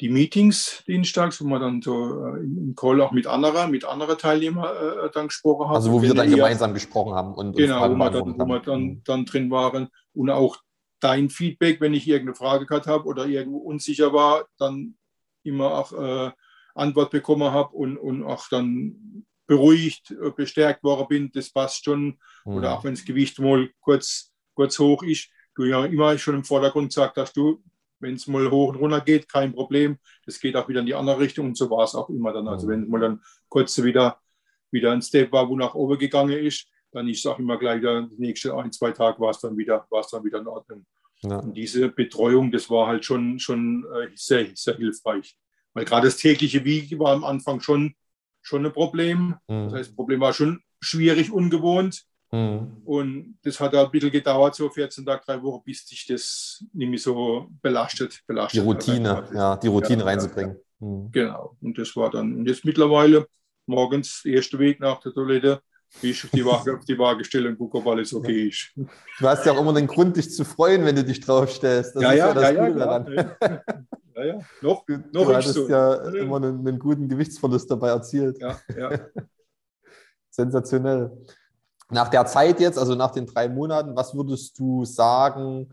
die 0.00 0.08
Meetings 0.08 0.82
dienstags, 0.86 1.40
wo 1.40 1.46
man 1.46 1.60
dann 1.60 1.82
so 1.82 2.24
äh, 2.26 2.40
im 2.40 2.74
Call 2.74 3.00
auch 3.00 3.12
mit 3.12 3.26
anderen, 3.26 3.70
mit 3.70 3.84
anderen 3.84 4.18
Teilnehmern 4.18 4.64
äh, 4.64 5.10
dann 5.12 5.28
gesprochen 5.28 5.68
haben. 5.68 5.76
Also 5.76 5.92
wo 5.92 6.02
wir 6.02 6.12
dann 6.12 6.28
gemeinsam 6.28 6.74
gesprochen 6.74 7.14
haben 7.14 7.34
und 7.34 7.56
genau, 7.56 7.88
wo 7.88 7.96
wir 7.96 8.10
dann, 8.10 8.38
wo 8.38 8.46
wir 8.46 8.60
dann, 8.60 8.82
mhm. 8.82 9.02
dann 9.04 9.24
drin 9.24 9.50
waren 9.52 9.88
und 10.12 10.30
auch 10.30 10.56
dein 10.98 11.30
Feedback, 11.30 11.80
wenn 11.80 11.94
ich 11.94 12.08
irgendeine 12.08 12.34
Frage 12.34 12.66
gehabt 12.66 12.86
habe 12.86 13.04
oder 13.04 13.26
irgendwo 13.26 13.58
unsicher 13.58 14.12
war, 14.12 14.46
dann 14.58 14.96
immer 15.44 15.72
auch 15.72 15.92
äh, 15.92 16.32
Antwort 16.74 17.10
bekommen 17.10 17.50
habe 17.50 17.74
und, 17.74 17.96
und 17.96 18.24
auch 18.24 18.48
dann 18.48 19.24
beruhigt, 19.46 20.10
äh, 20.10 20.30
bestärkt 20.30 20.82
worden 20.82 21.06
bin, 21.08 21.30
das 21.32 21.50
passt 21.50 21.84
schon. 21.84 22.18
Mhm. 22.44 22.54
Oder 22.54 22.74
auch 22.74 22.84
wenn 22.84 22.94
das 22.94 23.04
Gewicht 23.04 23.38
mal 23.38 23.70
kurz, 23.80 24.32
kurz 24.54 24.78
hoch 24.78 25.02
ist, 25.02 25.28
du 25.54 25.64
ja 25.64 25.84
immer 25.84 26.16
schon 26.18 26.36
im 26.36 26.44
Vordergrund 26.44 26.88
gesagt 26.88 27.16
hast, 27.16 27.36
du, 27.36 27.62
wenn 28.00 28.14
es 28.14 28.26
mal 28.26 28.50
hoch 28.50 28.70
und 28.70 28.76
runter 28.76 29.00
geht, 29.00 29.28
kein 29.28 29.52
Problem. 29.52 29.98
Das 30.26 30.38
geht 30.40 30.56
auch 30.56 30.68
wieder 30.68 30.80
in 30.80 30.86
die 30.86 30.94
andere 30.94 31.18
Richtung 31.18 31.46
und 31.46 31.56
so 31.56 31.70
war 31.70 31.84
es 31.84 31.94
auch 31.94 32.08
immer 32.08 32.32
dann. 32.32 32.48
Also 32.48 32.66
mhm. 32.66 32.70
wenn 32.70 32.88
mal 32.88 33.00
dann 33.00 33.20
kurz 33.48 33.80
wieder, 33.82 34.18
wieder 34.70 34.92
ein 34.92 35.02
Step 35.02 35.32
war, 35.32 35.48
wo 35.48 35.56
nach 35.56 35.74
oben 35.74 35.98
gegangen 35.98 36.38
ist, 36.38 36.68
dann 36.90 37.08
ist 37.08 37.18
es 37.18 37.26
auch 37.26 37.38
immer 37.38 37.58
gleich 37.58 37.80
wieder, 37.80 38.02
die 38.02 38.20
nächsten 38.20 38.52
ein, 38.52 38.72
zwei 38.72 38.92
Tage 38.92 39.20
war 39.20 39.30
es 39.30 39.40
dann 39.40 39.56
wieder, 39.56 39.86
war 39.90 40.00
es 40.00 40.08
dann 40.08 40.24
wieder 40.24 40.38
in 40.38 40.46
Ordnung. 40.46 40.86
Ja. 41.22 41.38
Und 41.38 41.54
diese 41.54 41.88
Betreuung, 41.88 42.52
das 42.52 42.68
war 42.70 42.86
halt 42.86 43.04
schon, 43.04 43.38
schon 43.38 43.84
äh, 43.94 44.08
sehr, 44.14 44.48
sehr 44.54 44.76
hilfreich. 44.76 45.36
Weil 45.74 45.84
gerade 45.84 46.06
das 46.06 46.16
tägliche 46.16 46.64
Wiegen 46.64 46.98
war 46.98 47.12
am 47.12 47.24
Anfang 47.24 47.60
schon, 47.60 47.94
schon 48.42 48.64
ein 48.64 48.72
Problem. 48.72 49.36
Mhm. 49.48 49.64
Das 49.64 49.72
heißt, 49.74 49.90
das 49.90 49.96
Problem 49.96 50.20
war 50.20 50.32
schon 50.32 50.62
schwierig, 50.80 51.32
ungewohnt. 51.32 52.04
Mhm. 52.30 52.82
Und 52.84 53.38
das 53.42 53.60
hat 53.60 53.74
ein 53.74 53.90
bisschen 53.90 54.10
gedauert, 54.10 54.54
so 54.54 54.68
14 54.68 55.04
Tage, 55.04 55.22
drei 55.24 55.42
Wochen, 55.42 55.62
bis 55.64 55.86
sich 55.86 56.06
das 56.06 56.64
nämlich 56.72 57.02
so 57.02 57.48
belastet. 57.62 58.22
belastet 58.26 58.62
die 58.62 58.66
Routine, 58.66 59.28
ja, 59.34 59.56
die 59.56 59.68
Routine 59.68 60.00
ja, 60.00 60.06
reinzubringen. 60.06 60.56
Ja, 60.80 60.86
mhm. 60.86 61.10
Genau. 61.12 61.56
Und 61.60 61.78
das 61.78 61.94
war 61.96 62.10
dann, 62.10 62.36
und 62.36 62.46
jetzt 62.46 62.64
mittlerweile 62.64 63.26
morgens, 63.66 64.22
der 64.24 64.34
erste 64.34 64.58
Weg 64.58 64.80
nach 64.80 65.00
der 65.00 65.12
Toilette, 65.12 65.62
ich 66.02 66.24
auf 66.24 66.30
die 66.30 66.44
Waage, 66.44 66.76
auf 66.76 66.84
die 66.84 66.98
Waage 66.98 67.24
stelle 67.24 67.48
und 67.48 67.58
gucke, 67.58 67.78
ob 67.78 67.86
alles 67.86 68.12
okay 68.14 68.48
ist. 68.48 68.72
Du 68.74 69.28
hast 69.28 69.46
ja 69.46 69.52
auch 69.52 69.60
immer 69.60 69.72
den 69.72 69.86
Grund, 69.86 70.16
dich 70.16 70.30
zu 70.30 70.44
freuen, 70.44 70.84
wenn 70.84 70.96
du 70.96 71.04
dich 71.04 71.20
draufstellst. 71.20 71.96
Das 71.96 72.02
ja, 72.02 72.10
ist 72.10 72.18
ja, 72.18 72.26
ja 72.28 72.34
das 72.34 72.52
ja, 72.52 72.66
Gute 72.66 72.78
daran. 72.78 73.60
Ja, 74.16 74.24
ja, 74.24 74.38
noch, 74.62 74.84
du, 74.86 74.98
noch 75.12 75.26
du 75.26 75.34
hattest 75.34 75.54
so. 75.54 75.68
ja 75.68 75.94
immer 76.10 76.36
einen, 76.36 76.66
einen, 76.66 76.78
guten 76.78 77.08
Gewichtsverlust 77.08 77.70
dabei 77.70 77.88
erzielt. 77.88 78.38
Ja, 78.40 78.60
ja. 78.76 79.00
Sensationell. 80.30 81.10
Nach 81.90 82.08
der 82.08 82.24
Zeit 82.26 82.60
jetzt, 82.60 82.78
also 82.78 82.94
nach 82.94 83.10
den 83.10 83.26
drei 83.26 83.48
Monaten, 83.48 83.96
was 83.96 84.14
würdest 84.14 84.58
du 84.58 84.84
sagen, 84.84 85.68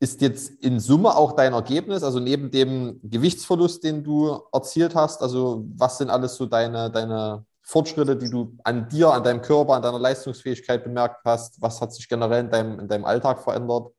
ist 0.00 0.22
jetzt 0.22 0.50
in 0.64 0.80
Summe 0.80 1.14
auch 1.14 1.32
dein 1.32 1.52
Ergebnis, 1.52 2.02
also 2.02 2.18
neben 2.18 2.50
dem 2.50 2.98
Gewichtsverlust, 3.02 3.84
den 3.84 4.02
du 4.02 4.40
erzielt 4.50 4.94
hast, 4.94 5.22
also 5.22 5.66
was 5.76 5.98
sind 5.98 6.08
alles 6.08 6.36
so 6.36 6.46
deine, 6.46 6.90
deine 6.90 7.44
Fortschritte, 7.70 8.16
die 8.16 8.28
du 8.28 8.58
an 8.64 8.88
dir, 8.88 9.10
an 9.10 9.22
deinem 9.22 9.42
Körper, 9.42 9.74
an 9.74 9.82
deiner 9.82 10.00
Leistungsfähigkeit 10.00 10.82
bemerkt 10.82 11.24
hast? 11.24 11.62
Was 11.62 11.80
hat 11.80 11.94
sich 11.94 12.08
generell 12.08 12.40
in 12.44 12.50
deinem, 12.50 12.80
in 12.80 12.88
deinem 12.88 13.04
Alltag 13.04 13.44
verändert? 13.44 13.92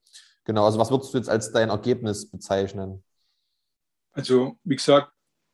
Genau, 0.43 0.65
also 0.65 0.77
was 0.77 0.91
würdest 0.91 1.13
du 1.13 1.17
jetzt 1.17 1.29
als 1.29 1.53
dein 1.53 1.69
Ergebnis 1.69 2.29
bezeichnen? 2.29 3.01
Also, 4.11 4.57
wie 4.65 4.75
gesagt, 4.75 5.13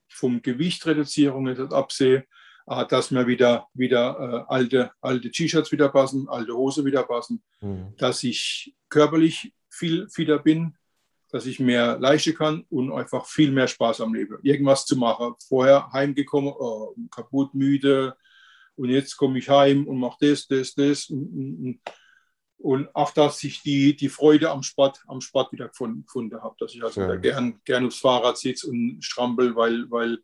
vom 0.10 0.42
Gewichtreduzierung 0.42 1.44
nicht 1.44 1.60
absehe, 1.72 2.26
äh, 2.66 2.88
dass 2.88 3.12
mir 3.12 3.28
wieder, 3.28 3.68
wieder 3.76 4.18
äh, 4.20 4.52
alte, 4.52 4.92
alte 5.00 5.30
T-Shirts 5.30 5.72
wieder 5.72 5.90
passen, 5.90 6.28
alte 6.28 6.54
Hose 6.54 6.84
wieder 6.86 7.04
passen, 7.04 7.44
mhm. 7.62 7.94
dass 7.98 8.24
ich 8.24 8.76
körperlich 8.90 9.54
viel 9.70 10.10
fitter 10.10 10.40
bin, 10.40 10.76
dass 11.31 11.46
ich 11.46 11.60
mehr 11.60 11.98
leisten 12.00 12.36
kann 12.36 12.65
und 12.69 12.91
einfach 12.91 13.25
viel 13.25 13.51
mehr 13.51 13.67
Spaß 13.67 14.01
am 14.01 14.13
Leben. 14.13 14.38
Irgendwas 14.43 14.86
zu 14.86 14.96
machen. 14.96 15.36
Vorher 15.48 15.91
heimgekommen, 15.91 16.53
oh, 16.57 16.96
kaputt, 17.12 17.53
müde 17.53 18.15
und 18.77 18.89
jetzt 18.89 19.17
komme 19.17 19.39
ich 19.39 19.50
heim 19.50 19.88
und 19.88 19.98
mache 19.98 20.17
das, 20.22 20.48
das, 20.48 20.74
das. 20.75 21.10
Und, 21.10 21.27
und, 21.27 21.79
und, 22.60 22.96
auch, 22.96 23.12
dass 23.12 23.43
ich 23.43 23.62
die, 23.62 23.96
die 23.96 24.10
Freude 24.10 24.51
am 24.51 24.63
Sport, 24.63 25.03
am 25.07 25.19
Sport 25.19 25.51
wieder 25.51 25.67
gefunden, 25.67 26.05
gefunden 26.05 26.41
habe. 26.41 26.55
Dass 26.60 26.74
ich 26.74 26.84
also 26.84 27.01
ja. 27.01 27.15
gern, 27.15 27.60
gern 27.65 27.88
aufs 27.88 28.00
Fahrrad 28.00 28.38
sitze 28.38 28.67
und 28.67 29.03
strampel, 29.03 29.55
weil, 29.55 29.89
weil, 29.89 30.19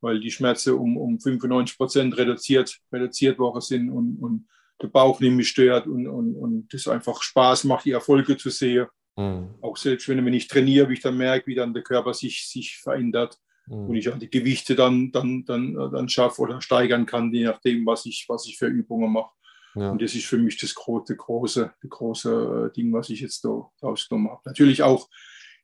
weil 0.00 0.20
die 0.20 0.30
Schmerzen 0.30 0.74
um, 0.74 0.98
um 0.98 1.18
95 1.18 1.78
Prozent 1.78 2.16
reduziert, 2.16 2.78
reduziert 2.92 3.38
worden 3.38 3.62
sind 3.62 3.90
und, 3.90 4.18
und 4.18 4.48
der 4.82 4.88
Bauch 4.88 5.18
nicht 5.20 5.32
mehr 5.32 5.44
stört 5.44 5.86
und, 5.86 6.06
und, 6.06 6.34
und 6.34 6.74
das 6.74 6.86
einfach 6.86 7.22
Spaß 7.22 7.64
macht, 7.64 7.86
die 7.86 7.92
Erfolge 7.92 8.36
zu 8.36 8.50
sehen. 8.50 8.86
Mhm. 9.16 9.54
Auch 9.60 9.76
selbst 9.76 10.08
wenn, 10.08 10.24
wenn 10.24 10.34
ich 10.34 10.48
trainiere, 10.48 10.88
wie 10.88 10.94
ich 10.94 11.00
dann 11.00 11.16
merke, 11.16 11.46
wie 11.46 11.54
dann 11.54 11.74
der 11.74 11.82
Körper 11.82 12.14
sich, 12.14 12.48
sich 12.48 12.78
verändert 12.78 13.38
mhm. 13.66 13.88
und 13.88 13.96
ich 13.96 14.08
auch 14.08 14.18
die 14.18 14.30
Gewichte 14.30 14.74
dann, 14.74 15.12
dann, 15.12 15.44
dann, 15.44 15.74
dann 15.74 16.08
schaffe 16.08 16.42
oder 16.42 16.60
steigern 16.60 17.06
kann, 17.06 17.32
je 17.32 17.44
nachdem, 17.44 17.86
was 17.86 18.06
ich, 18.06 18.24
was 18.28 18.46
ich 18.46 18.58
für 18.58 18.66
Übungen 18.66 19.12
mache. 19.12 19.30
Ja. 19.76 19.90
Und 19.90 20.00
das 20.00 20.14
ist 20.14 20.26
für 20.26 20.38
mich 20.38 20.56
das 20.56 20.74
große, 20.74 21.16
große, 21.16 21.72
große 21.88 22.72
Ding, 22.76 22.92
was 22.92 23.10
ich 23.10 23.20
jetzt 23.20 23.44
da 23.44 23.70
rausgenommen 23.82 24.30
habe. 24.30 24.42
Natürlich 24.44 24.82
auch 24.82 25.08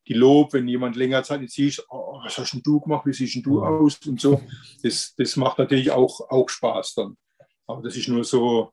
die 0.08 0.14
Lob, 0.14 0.52
wenn 0.52 0.66
jemand 0.66 0.96
länger 0.96 1.22
Zeit 1.22 1.42
jetzt 1.42 1.54
siehst, 1.54 1.84
oh, 1.88 2.20
was 2.24 2.36
hast 2.36 2.52
denn 2.52 2.62
du 2.62 2.80
gemacht, 2.80 3.06
wie 3.06 3.12
siehst 3.12 3.36
denn 3.36 3.42
du 3.42 3.58
mhm. 3.58 3.62
aus 3.62 3.98
und 4.06 4.20
so. 4.20 4.40
Das, 4.82 5.14
das 5.16 5.36
macht 5.36 5.58
natürlich 5.58 5.90
auch, 5.90 6.28
auch 6.28 6.48
Spaß 6.48 6.94
dann. 6.94 7.16
Aber 7.66 7.82
das 7.82 7.96
ist 7.96 8.08
nur 8.08 8.24
so, 8.24 8.72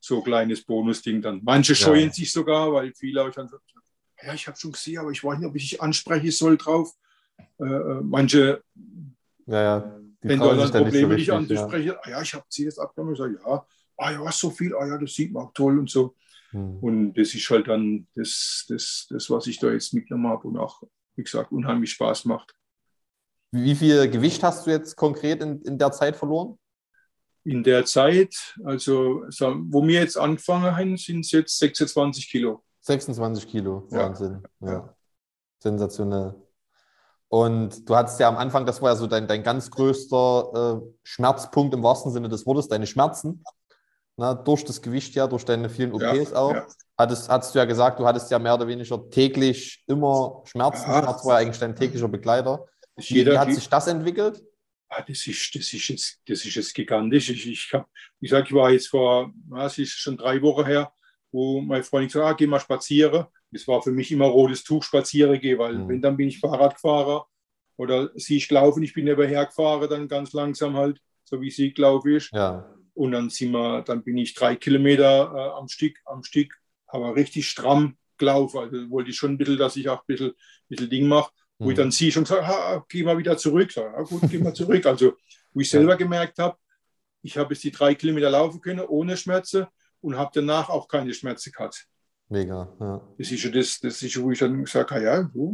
so 0.00 0.18
ein 0.18 0.24
kleines 0.24 0.64
Bonusding 0.64 1.22
dann. 1.22 1.40
Manche 1.44 1.74
scheuen 1.76 2.08
ja. 2.08 2.12
sich 2.12 2.32
sogar, 2.32 2.72
weil 2.72 2.92
viele 2.94 3.22
auch 3.22 3.30
dann 3.30 3.48
ja, 4.22 4.34
ich 4.34 4.46
habe 4.46 4.56
schon 4.58 4.72
gesehen, 4.72 4.98
aber 4.98 5.10
ich 5.10 5.22
weiß 5.22 5.38
nicht, 5.38 5.48
ob 5.48 5.56
ich 5.56 5.70
dich 5.70 5.82
ansprechen 5.82 6.30
soll 6.30 6.56
drauf. 6.56 6.92
Äh, 7.58 7.64
äh 7.64 8.00
manche, 8.02 8.62
ja, 9.46 9.62
ja, 9.62 10.00
wenn 10.22 10.40
da 10.40 10.54
dann 10.54 10.84
Probleme 10.84 11.10
so 11.10 11.16
dich 11.16 11.32
anzusprechen, 11.32 11.86
ja. 11.86 11.98
Ah, 12.02 12.10
ja, 12.10 12.22
ich 12.22 12.34
habe 12.34 12.44
sie 12.48 12.64
jetzt 12.64 12.78
abgenommen, 12.78 13.14
ich 13.14 13.18
sage, 13.18 13.38
ja, 13.44 13.66
ah 13.96 14.10
ja, 14.10 14.32
so 14.32 14.50
viel, 14.50 14.74
ah 14.74 14.86
ja, 14.86 14.98
das 14.98 15.14
sieht 15.14 15.32
man 15.32 15.44
auch 15.44 15.52
toll 15.52 15.78
und 15.78 15.90
so. 15.90 16.14
Hm. 16.50 16.78
Und 16.80 17.14
das 17.14 17.34
ist 17.34 17.48
halt 17.50 17.68
dann 17.68 18.06
das, 18.14 18.64
das, 18.68 19.06
das, 19.10 19.30
was 19.30 19.46
ich 19.46 19.58
da 19.58 19.70
jetzt 19.70 19.94
mitgenommen 19.94 20.28
habe 20.28 20.48
und 20.48 20.58
auch, 20.58 20.82
wie 21.14 21.22
gesagt, 21.22 21.52
unheimlich 21.52 21.92
Spaß 21.92 22.24
macht. 22.24 22.54
Wie 23.52 23.74
viel 23.74 24.08
Gewicht 24.10 24.42
hast 24.42 24.66
du 24.66 24.70
jetzt 24.70 24.96
konkret 24.96 25.40
in, 25.40 25.62
in 25.62 25.78
der 25.78 25.92
Zeit 25.92 26.16
verloren? 26.16 26.58
In 27.44 27.62
der 27.62 27.84
Zeit, 27.84 28.56
also 28.64 29.22
wo 29.60 29.86
wir 29.86 30.00
jetzt 30.00 30.18
angefangen 30.18 30.76
haben, 30.76 30.96
sind 30.96 31.20
es 31.20 31.30
jetzt 31.30 31.58
26 31.58 32.28
Kilo. 32.28 32.64
26 32.86 33.48
Kilo, 33.48 33.84
Wahnsinn. 33.90 34.42
Ja. 34.60 34.72
ja. 34.72 34.94
Sensationell. 35.58 36.34
Und 37.28 37.88
du 37.88 37.96
hattest 37.96 38.20
ja 38.20 38.28
am 38.28 38.36
Anfang, 38.36 38.64
das 38.64 38.80
war 38.80 38.90
ja 38.90 38.96
so 38.96 39.08
dein, 39.08 39.26
dein 39.26 39.42
ganz 39.42 39.70
größter 39.70 40.80
äh, 40.80 40.86
Schmerzpunkt 41.02 41.74
im 41.74 41.82
wahrsten 41.82 42.12
Sinne 42.12 42.28
des 42.28 42.46
Wortes, 42.46 42.68
deine 42.68 42.86
Schmerzen. 42.86 43.42
Na, 44.16 44.34
durch 44.34 44.64
das 44.64 44.80
Gewicht 44.80 45.14
ja, 45.14 45.26
durch 45.26 45.44
deine 45.44 45.68
vielen 45.68 45.92
OPs 45.92 46.30
ja, 46.30 46.36
auch. 46.36 46.54
Ja. 46.54 46.66
Hattest, 46.96 47.28
hattest 47.28 47.54
du 47.54 47.58
ja 47.58 47.64
gesagt, 47.64 47.98
du 47.98 48.06
hattest 48.06 48.30
ja 48.30 48.38
mehr 48.38 48.54
oder 48.54 48.66
weniger 48.66 49.10
täglich 49.10 49.84
immer 49.88 50.42
Schmerzen. 50.44 50.88
Ja. 50.88 51.02
Schmerz 51.02 51.24
war 51.24 51.34
ja 51.34 51.46
eigentlich 51.46 51.58
dein 51.58 51.74
täglicher 51.76 52.08
Begleiter. 52.08 52.64
Wie, 52.96 53.26
wie 53.26 53.36
hat 53.36 53.52
sich 53.52 53.68
das 53.68 53.88
entwickelt? 53.88 54.42
Ah, 54.88 55.02
das, 55.02 55.26
ist, 55.26 55.54
das, 55.54 55.72
ist 55.72 55.88
jetzt, 55.88 56.20
das 56.28 56.44
ist 56.44 56.54
jetzt 56.54 56.72
gigantisch. 56.72 57.28
Ich, 57.28 57.46
ich, 57.46 57.70
hab, 57.72 57.88
ich 58.20 58.30
sag, 58.30 58.46
ich 58.46 58.54
war 58.54 58.70
jetzt 58.70 58.88
vor, 58.88 59.32
es 59.58 59.76
ist 59.76 59.90
schon 59.90 60.16
drei 60.16 60.40
Wochen 60.40 60.64
her, 60.64 60.92
wo 61.32 61.60
meine 61.60 61.84
Freundin 61.84 62.08
gesagt 62.08 62.24
hat, 62.24 62.32
ah, 62.32 62.36
geh 62.36 62.46
mal 62.46 62.60
spazieren. 62.60 63.26
Das 63.50 63.66
war 63.68 63.82
für 63.82 63.92
mich 63.92 64.10
immer 64.12 64.26
rotes 64.26 64.64
Tuch 64.64 64.82
spazieren 64.82 65.40
gehen, 65.40 65.58
weil 65.58 65.74
mhm. 65.74 65.88
wenn, 65.88 66.02
dann 66.02 66.16
bin 66.16 66.28
ich 66.28 66.40
Fahrradfahrer 66.40 67.26
oder 67.76 68.10
sie 68.14 68.38
ich 68.38 68.48
gelaufen, 68.48 68.82
ich 68.82 68.94
bin 68.94 69.04
nebenher 69.04 69.46
gefahren, 69.46 69.88
dann 69.88 70.08
ganz 70.08 70.32
langsam 70.32 70.76
halt, 70.76 71.00
so 71.24 71.40
wie 71.40 71.50
sie 71.50 71.72
glaube 71.72 72.16
ich. 72.16 72.30
Ja. 72.32 72.72
Und 72.94 73.12
dann 73.12 73.28
sind 73.28 73.52
wir, 73.52 73.82
dann 73.82 74.02
bin 74.02 74.16
ich 74.16 74.34
drei 74.34 74.56
Kilometer 74.56 75.32
äh, 75.34 75.58
am 75.58 75.68
Stück, 75.68 75.98
am 76.06 76.22
Stück, 76.22 76.54
aber 76.86 77.14
richtig 77.14 77.48
stramm 77.48 77.98
gelaufen. 78.16 78.58
Also 78.58 78.90
wollte 78.90 79.10
ich 79.10 79.16
schon 79.16 79.32
ein 79.32 79.38
bisschen, 79.38 79.58
dass 79.58 79.76
ich 79.76 79.88
auch 79.88 80.00
ein 80.00 80.06
bisschen, 80.06 80.28
ein 80.28 80.34
bisschen 80.68 80.90
Ding 80.90 81.06
mache, 81.06 81.30
wo 81.58 81.66
mhm. 81.66 81.70
ich 81.72 81.76
dann 81.76 81.90
sie 81.90 82.10
schon 82.10 82.24
gesagt 82.24 82.46
habe, 82.46 82.84
geh 82.88 83.02
mal 83.02 83.18
wieder 83.18 83.36
zurück. 83.36 83.70
Sag, 83.70 83.92
ja, 83.92 84.02
gut, 84.02 84.22
geh 84.30 84.38
mal 84.38 84.54
zurück. 84.54 84.86
Also 84.86 85.12
wo 85.52 85.60
ich 85.60 85.68
selber 85.70 85.96
gemerkt 85.96 86.38
habe, 86.38 86.56
ich 87.22 87.36
habe 87.36 87.52
jetzt 87.52 87.64
die 87.64 87.70
drei 87.70 87.94
Kilometer 87.94 88.30
laufen 88.30 88.60
können 88.60 88.86
ohne 88.86 89.16
Schmerzen 89.16 89.66
und 90.06 90.16
habe 90.16 90.30
danach 90.32 90.70
auch 90.70 90.86
keine 90.86 91.12
Schmerzen 91.12 91.50
gehabt. 91.50 91.88
Mega, 92.28 92.72
ja. 92.80 93.00
Das 93.18 93.30
ist 93.32 93.42
ja 93.42 93.50
das, 93.50 93.80
das 93.80 94.00
ist, 94.02 94.22
wo 94.22 94.30
ich 94.30 94.38
dann 94.38 94.64
gesagt 94.64 94.92
habe, 94.92 95.02
ja, 95.02 95.22
du 95.24 95.52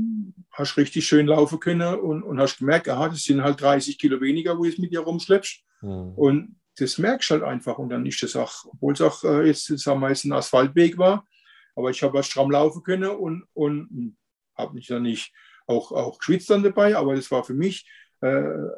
hast 0.50 0.76
richtig 0.76 1.06
schön 1.06 1.26
laufen 1.26 1.58
können 1.58 1.94
und, 1.98 2.22
und 2.22 2.38
hast 2.38 2.58
gemerkt, 2.58 2.88
aha, 2.90 3.08
das 3.08 3.22
sind 3.22 3.42
halt 3.42 3.62
30 3.62 3.98
Kilo 3.98 4.20
weniger, 4.20 4.58
wo 4.58 4.64
du 4.64 4.68
es 4.68 4.76
mit 4.76 4.92
dir 4.92 5.00
rumschleppst. 5.00 5.62
Mhm. 5.80 6.12
Und 6.16 6.56
das 6.76 6.98
merkst 6.98 7.30
du 7.30 7.34
halt 7.34 7.44
einfach. 7.44 7.78
Und 7.78 7.88
dann 7.88 8.04
ist 8.04 8.22
das 8.22 8.36
auch, 8.36 8.66
obwohl 8.66 8.92
es 8.92 9.00
auch 9.00 9.24
äh, 9.24 9.46
jetzt 9.46 9.66
sagen 9.78 10.00
wir, 10.00 10.08
ein 10.08 10.32
Asphaltweg 10.32 10.98
war, 10.98 11.26
aber 11.74 11.88
ich 11.88 12.02
habe 12.02 12.22
stramm 12.22 12.50
laufen 12.50 12.82
können 12.82 13.08
und, 13.08 13.46
und 13.54 14.16
habe 14.54 14.74
mich 14.74 14.86
dann 14.86 15.02
nicht 15.02 15.32
auch, 15.66 15.92
auch 15.92 16.18
geschwitzt 16.18 16.50
dann 16.50 16.62
dabei, 16.62 16.94
aber 16.94 17.14
das 17.14 17.30
war 17.30 17.42
für 17.42 17.54
mich 17.54 17.88
äh, 18.20 18.26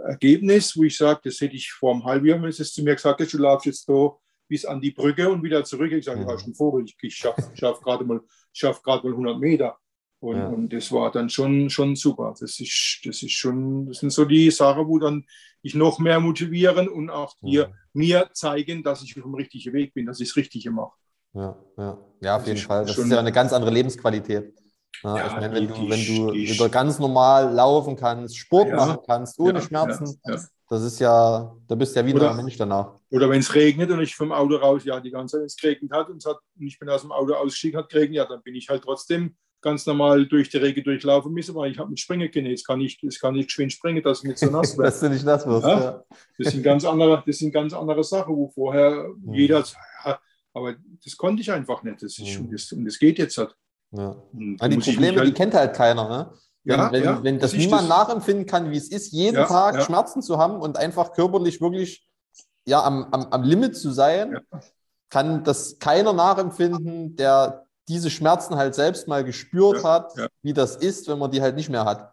Ergebnis, 0.06 0.76
wo 0.76 0.84
ich 0.84 0.96
sage, 0.96 1.20
das 1.24 1.40
hätte 1.40 1.56
ich 1.56 1.72
vor 1.72 1.92
einem 1.92 2.04
halben 2.04 2.26
Jahr, 2.26 2.40
wenn 2.40 2.48
es 2.48 2.72
zu 2.72 2.82
mir 2.84 2.94
gesagt 2.94 3.18
hätte, 3.18 3.36
du 3.36 3.42
laufst 3.42 3.66
jetzt 3.66 3.88
da 3.88 4.16
bis 4.48 4.64
an 4.64 4.80
die 4.80 4.90
Brücke 4.90 5.30
und 5.30 5.42
wieder 5.42 5.64
zurück. 5.64 5.92
Ich 5.92 6.04
sage, 6.04 6.20
mhm. 6.20 6.26
du 6.26 6.32
hast 6.32 6.44
einen 6.44 6.54
Vogel, 6.54 6.84
ich, 6.84 6.96
ich 7.00 7.14
schaffe 7.14 7.42
schaff 7.54 7.80
gerade 7.80 8.04
mal, 8.04 8.20
schaff 8.52 8.82
mal 8.84 9.00
100 9.02 9.38
Meter. 9.38 9.76
Und, 10.20 10.36
ja. 10.38 10.46
und, 10.46 10.72
das 10.72 10.90
war 10.90 11.10
dann 11.10 11.28
schon, 11.28 11.68
schon 11.68 11.96
super. 11.96 12.34
Das 12.38 12.58
ist, 12.58 13.00
das 13.04 13.22
ist 13.22 13.32
schon, 13.32 13.86
das 13.86 13.98
sind 13.98 14.10
so 14.10 14.24
die 14.24 14.50
Sachen, 14.50 14.86
wo 14.86 14.98
dann 14.98 15.24
ich 15.60 15.74
noch 15.74 15.98
mehr 15.98 16.20
motivieren 16.20 16.88
und 16.88 17.10
auch 17.10 17.34
dir, 17.42 17.68
mhm. 17.68 17.74
mir 17.92 18.30
zeigen, 18.32 18.82
dass 18.82 19.02
ich 19.02 19.16
auf 19.16 19.22
dem 19.22 19.34
richtigen 19.34 19.72
Weg 19.72 19.92
bin, 19.92 20.06
dass 20.06 20.20
ich 20.20 20.28
das 20.28 20.36
Richtige 20.36 20.70
mache. 20.70 20.96
Ja, 21.34 21.56
ja. 21.76 21.98
ja 22.20 22.36
auf 22.36 22.42
das 22.42 22.48
jeden 22.48 22.60
Fall. 22.60 22.86
Das 22.86 22.96
ist 22.96 23.10
ja 23.10 23.18
eine 23.18 23.32
ganz 23.32 23.52
andere 23.52 23.72
Lebensqualität. 23.72 24.54
Ja, 25.04 25.16
ja, 25.18 25.26
ich 25.26 25.32
meine, 25.34 25.54
wenn 25.54 25.68
du, 25.68 25.74
wenn 25.74 26.06
du 26.06 26.32
wieder 26.32 26.68
ganz 26.70 26.98
normal 26.98 27.52
laufen 27.52 27.94
kannst, 27.94 28.38
Sport 28.38 28.68
ja, 28.68 28.76
machen 28.76 28.98
kannst, 29.06 29.38
ohne 29.38 29.60
Schmerzen, 29.60 30.18
das 30.24 30.82
ist 30.82 30.98
ja, 30.98 31.54
da 31.68 31.74
bist 31.74 31.94
du 31.94 32.00
ja 32.00 32.06
wieder 32.06 32.16
oder, 32.16 32.30
ein 32.30 32.36
Mensch 32.36 32.56
danach. 32.56 32.98
Oder 33.10 33.28
wenn 33.28 33.40
es 33.40 33.54
regnet 33.54 33.90
und 33.90 34.00
ich 34.00 34.16
vom 34.16 34.32
Auto 34.32 34.56
raus, 34.56 34.82
ja, 34.84 34.98
die 35.00 35.10
ganze 35.10 35.36
Zeit, 35.36 35.40
wenn 35.40 35.46
es 35.46 35.56
geregnet 35.56 35.92
hat 35.92 36.08
und, 36.08 36.24
hat 36.24 36.38
und 36.58 36.66
ich 36.66 36.78
bin 36.78 36.88
aus 36.88 37.02
dem 37.02 37.12
Auto 37.12 37.34
ausgestiegen, 37.34 37.78
hat 37.78 37.90
geregnet, 37.90 38.16
ja, 38.16 38.24
dann 38.24 38.42
bin 38.42 38.54
ich 38.54 38.70
halt 38.70 38.82
trotzdem 38.82 39.36
ganz 39.60 39.84
normal 39.84 40.26
durch 40.26 40.48
die 40.48 40.56
Regen 40.56 40.82
durchlaufen 40.84 41.32
müssen, 41.32 41.54
weil 41.54 41.70
ich 41.70 41.78
habe 41.78 41.90
mit 41.90 42.00
Springen 42.00 42.30
können. 42.30 42.46
Jetzt 42.46 42.66
kann 42.66 42.80
ich, 42.80 42.98
jetzt 43.02 43.20
kann 43.20 43.34
ich 43.34 43.46
geschwind 43.46 43.72
springen, 43.72 44.02
dass 44.02 44.18
ich 44.18 44.28
nicht 44.28 44.38
so 44.38 44.46
nass 44.46 44.72
werde. 44.78 44.90
dass 44.90 45.00
du 45.00 45.10
nicht 45.10 45.24
nass 45.24 45.46
wirst, 45.46 45.66
ja? 45.66 46.02
Das 46.38 46.52
sind 46.52 46.62
ganz 46.62 46.84
andere, 46.84 47.22
das 47.26 47.38
sind 47.38 47.52
ganz 47.52 47.74
andere 47.74 48.04
Sachen, 48.04 48.34
wo 48.34 48.48
vorher 48.48 49.08
mhm. 49.22 49.34
jeder, 49.34 49.64
aber 50.54 50.76
das 51.04 51.16
konnte 51.16 51.42
ich 51.42 51.52
einfach 51.52 51.82
nicht. 51.82 52.02
Das 52.02 52.18
ist, 52.18 52.38
mhm. 52.38 52.46
und, 52.46 52.52
das, 52.54 52.72
und 52.72 52.84
das 52.84 52.98
geht 52.98 53.18
jetzt 53.18 53.36
halt. 53.36 53.54
Ja. 53.96 54.16
die 54.32 54.56
Probleme, 54.56 55.18
halt, 55.18 55.28
die 55.28 55.32
kennt 55.32 55.54
halt 55.54 55.74
keiner. 55.74 56.08
Ne? 56.08 56.32
Wenn, 56.64 56.78
ja, 56.78 56.92
wenn, 56.92 57.04
ja, 57.04 57.22
wenn 57.22 57.38
das 57.38 57.52
niemand 57.52 57.82
das. 57.82 57.88
nachempfinden 57.88 58.46
kann, 58.46 58.70
wie 58.70 58.76
es 58.76 58.88
ist, 58.88 59.12
jeden 59.12 59.36
ja, 59.36 59.46
Tag 59.46 59.82
Schmerzen 59.82 60.22
zu 60.22 60.38
haben 60.38 60.56
und 60.56 60.76
einfach 60.76 61.12
körperlich 61.12 61.60
wirklich 61.60 62.08
ja, 62.66 62.82
am, 62.82 63.04
am, 63.12 63.26
am 63.26 63.42
Limit 63.42 63.76
zu 63.76 63.90
sein, 63.90 64.38
kann 65.10 65.44
das 65.44 65.78
keiner 65.78 66.12
nachempfinden, 66.12 67.16
der 67.16 67.66
diese 67.88 68.10
Schmerzen 68.10 68.56
halt 68.56 68.74
selbst 68.74 69.06
mal 69.08 69.22
gespürt 69.24 69.84
hat, 69.84 70.12
wie 70.42 70.54
das 70.54 70.76
ist, 70.76 71.06
wenn 71.06 71.18
man 71.18 71.30
die 71.30 71.42
halt 71.42 71.54
nicht 71.54 71.68
mehr 71.68 71.84
hat. 71.84 72.12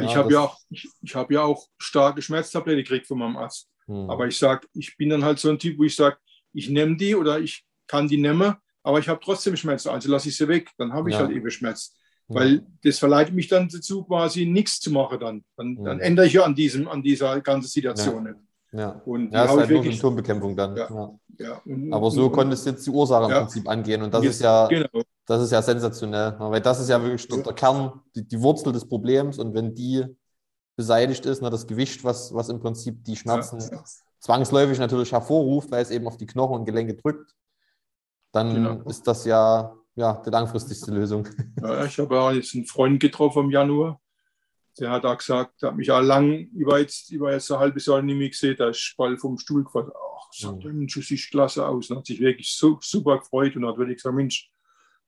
Ich 0.00 0.16
habe 0.16 0.32
ja, 0.32 0.40
auch, 0.40 0.58
ich, 0.68 0.88
ich 1.02 1.14
hab 1.14 1.30
ja 1.30 1.42
auch 1.42 1.66
starke 1.78 2.20
Schmerztablette 2.20 2.82
gekriegt 2.82 3.06
von 3.06 3.18
meinem 3.18 3.36
Arzt. 3.36 3.68
Hm. 3.86 4.10
Aber 4.10 4.26
ich 4.26 4.38
sage, 4.38 4.66
ich 4.74 4.96
bin 4.96 5.10
dann 5.10 5.24
halt 5.24 5.38
so 5.38 5.48
ein 5.48 5.58
Typ, 5.58 5.78
wo 5.78 5.84
ich 5.84 5.96
sage, 5.96 6.16
ich 6.52 6.68
nehme 6.68 6.96
die 6.96 7.14
oder 7.14 7.38
ich 7.38 7.64
kann 7.86 8.08
die 8.08 8.18
nehmen, 8.18 8.56
aber 8.86 9.00
ich 9.00 9.08
habe 9.08 9.18
trotzdem 9.20 9.56
Schmerzen, 9.56 9.88
also 9.88 10.08
lasse 10.08 10.28
ich 10.28 10.36
sie 10.36 10.46
weg, 10.46 10.70
dann 10.78 10.92
habe 10.92 11.10
ich 11.10 11.16
halt 11.16 11.32
eben 11.32 11.50
Schmerz. 11.50 11.92
Weil 12.28 12.64
das 12.84 13.00
verleitet 13.00 13.34
mich 13.34 13.48
dann 13.48 13.68
dazu, 13.68 14.04
quasi 14.04 14.46
nichts 14.46 14.78
zu 14.80 14.92
machen 14.92 15.18
dann. 15.18 15.44
Dann, 15.56 15.82
dann 15.82 15.98
ändere 15.98 16.26
ich 16.26 16.34
ja 16.34 16.44
an, 16.44 16.54
diesem, 16.54 16.86
an 16.86 17.02
dieser 17.02 17.40
ganzen 17.40 17.68
Situation 17.68 18.22
nicht. 18.22 18.36
Ja, 18.72 19.02
und 19.04 19.32
ja 19.32 19.42
das 19.42 19.52
ist 19.52 19.58
halt 19.58 19.68
wirklich, 19.70 19.94
Symptombekämpfung 19.94 20.56
dann. 20.56 20.76
Ja, 20.76 21.18
ja. 21.38 21.62
Und, 21.64 21.92
Aber 21.92 22.12
so 22.12 22.26
und, 22.26 22.32
konntest 22.32 22.64
du 22.64 22.70
jetzt 22.70 22.86
die 22.86 22.90
Ursache 22.90 23.24
im 23.24 23.38
Prinzip 23.38 23.68
angehen 23.68 24.02
und 24.02 24.14
das 24.14 24.24
ist 24.24 24.40
ja, 24.40 24.68
genau. 24.68 25.02
das 25.26 25.42
ist 25.42 25.50
ja 25.50 25.62
sensationell, 25.62 26.36
weil 26.38 26.60
das 26.60 26.80
ist 26.80 26.88
ja 26.88 27.02
wirklich 27.02 27.26
der 27.26 27.54
Kern, 27.54 28.00
die, 28.14 28.26
die, 28.26 28.40
Wurzel 28.40 28.72
des 28.72 28.88
Problems 28.88 29.38
und 29.38 29.52
wenn 29.54 29.74
die 29.74 30.04
beseitigt 30.76 31.26
ist, 31.26 31.42
na, 31.42 31.50
das 31.50 31.66
Gewicht, 31.66 32.04
was, 32.04 32.32
was 32.32 32.48
im 32.50 32.60
Prinzip 32.60 33.02
die 33.02 33.16
Schmerzen 33.16 33.58
zwangsläufig 34.20 34.78
natürlich 34.78 35.10
hervorruft, 35.10 35.72
weil 35.72 35.82
es 35.82 35.90
eben 35.90 36.06
auf 36.06 36.16
die 36.16 36.26
Knochen 36.26 36.60
und 36.60 36.64
Gelenke 36.66 36.94
drückt, 36.94 37.34
dann 38.36 38.54
genau. 38.54 38.82
ist 38.88 39.06
das 39.06 39.24
ja 39.24 39.76
ja, 39.96 40.22
die 40.24 40.30
langfristigste 40.30 40.92
Lösung. 40.92 41.26
Ja, 41.62 41.84
ich 41.84 41.98
habe 41.98 42.34
jetzt 42.34 42.54
einen 42.54 42.66
Freund 42.66 43.00
getroffen 43.00 43.44
im 43.44 43.50
Januar. 43.50 44.00
Der 44.78 44.90
hat 44.90 45.04
da 45.04 45.14
gesagt, 45.14 45.62
der 45.62 45.70
hat 45.70 45.76
mich 45.76 45.90
auch 45.90 46.02
lang 46.02 46.50
über 46.50 46.78
jetzt, 46.78 47.10
über 47.10 47.32
jetzt 47.32 47.50
ein 47.50 47.58
halbes 47.58 47.86
Jahr 47.86 48.02
nicht 48.02 48.16
mehr 48.16 48.28
gesehen. 48.28 48.56
Da 48.58 48.68
ist 48.68 48.94
bald 48.98 49.18
vom 49.18 49.38
Stuhl 49.38 49.64
gefallen. 49.64 49.90
Ach, 49.90 50.28
sagt 50.32 50.64
der 50.64 50.72
Mensch, 50.74 50.94
das 50.94 51.06
sieht 51.06 51.30
klasse 51.30 51.66
aus. 51.66 51.88
Und 51.88 51.96
hat 51.96 52.06
sich 52.06 52.20
wirklich 52.20 52.54
so, 52.54 52.78
super 52.82 53.18
gefreut 53.18 53.56
und 53.56 53.66
hat 53.66 53.78
wirklich 53.78 53.96
gesagt, 53.96 54.14
Mensch, 54.14 54.50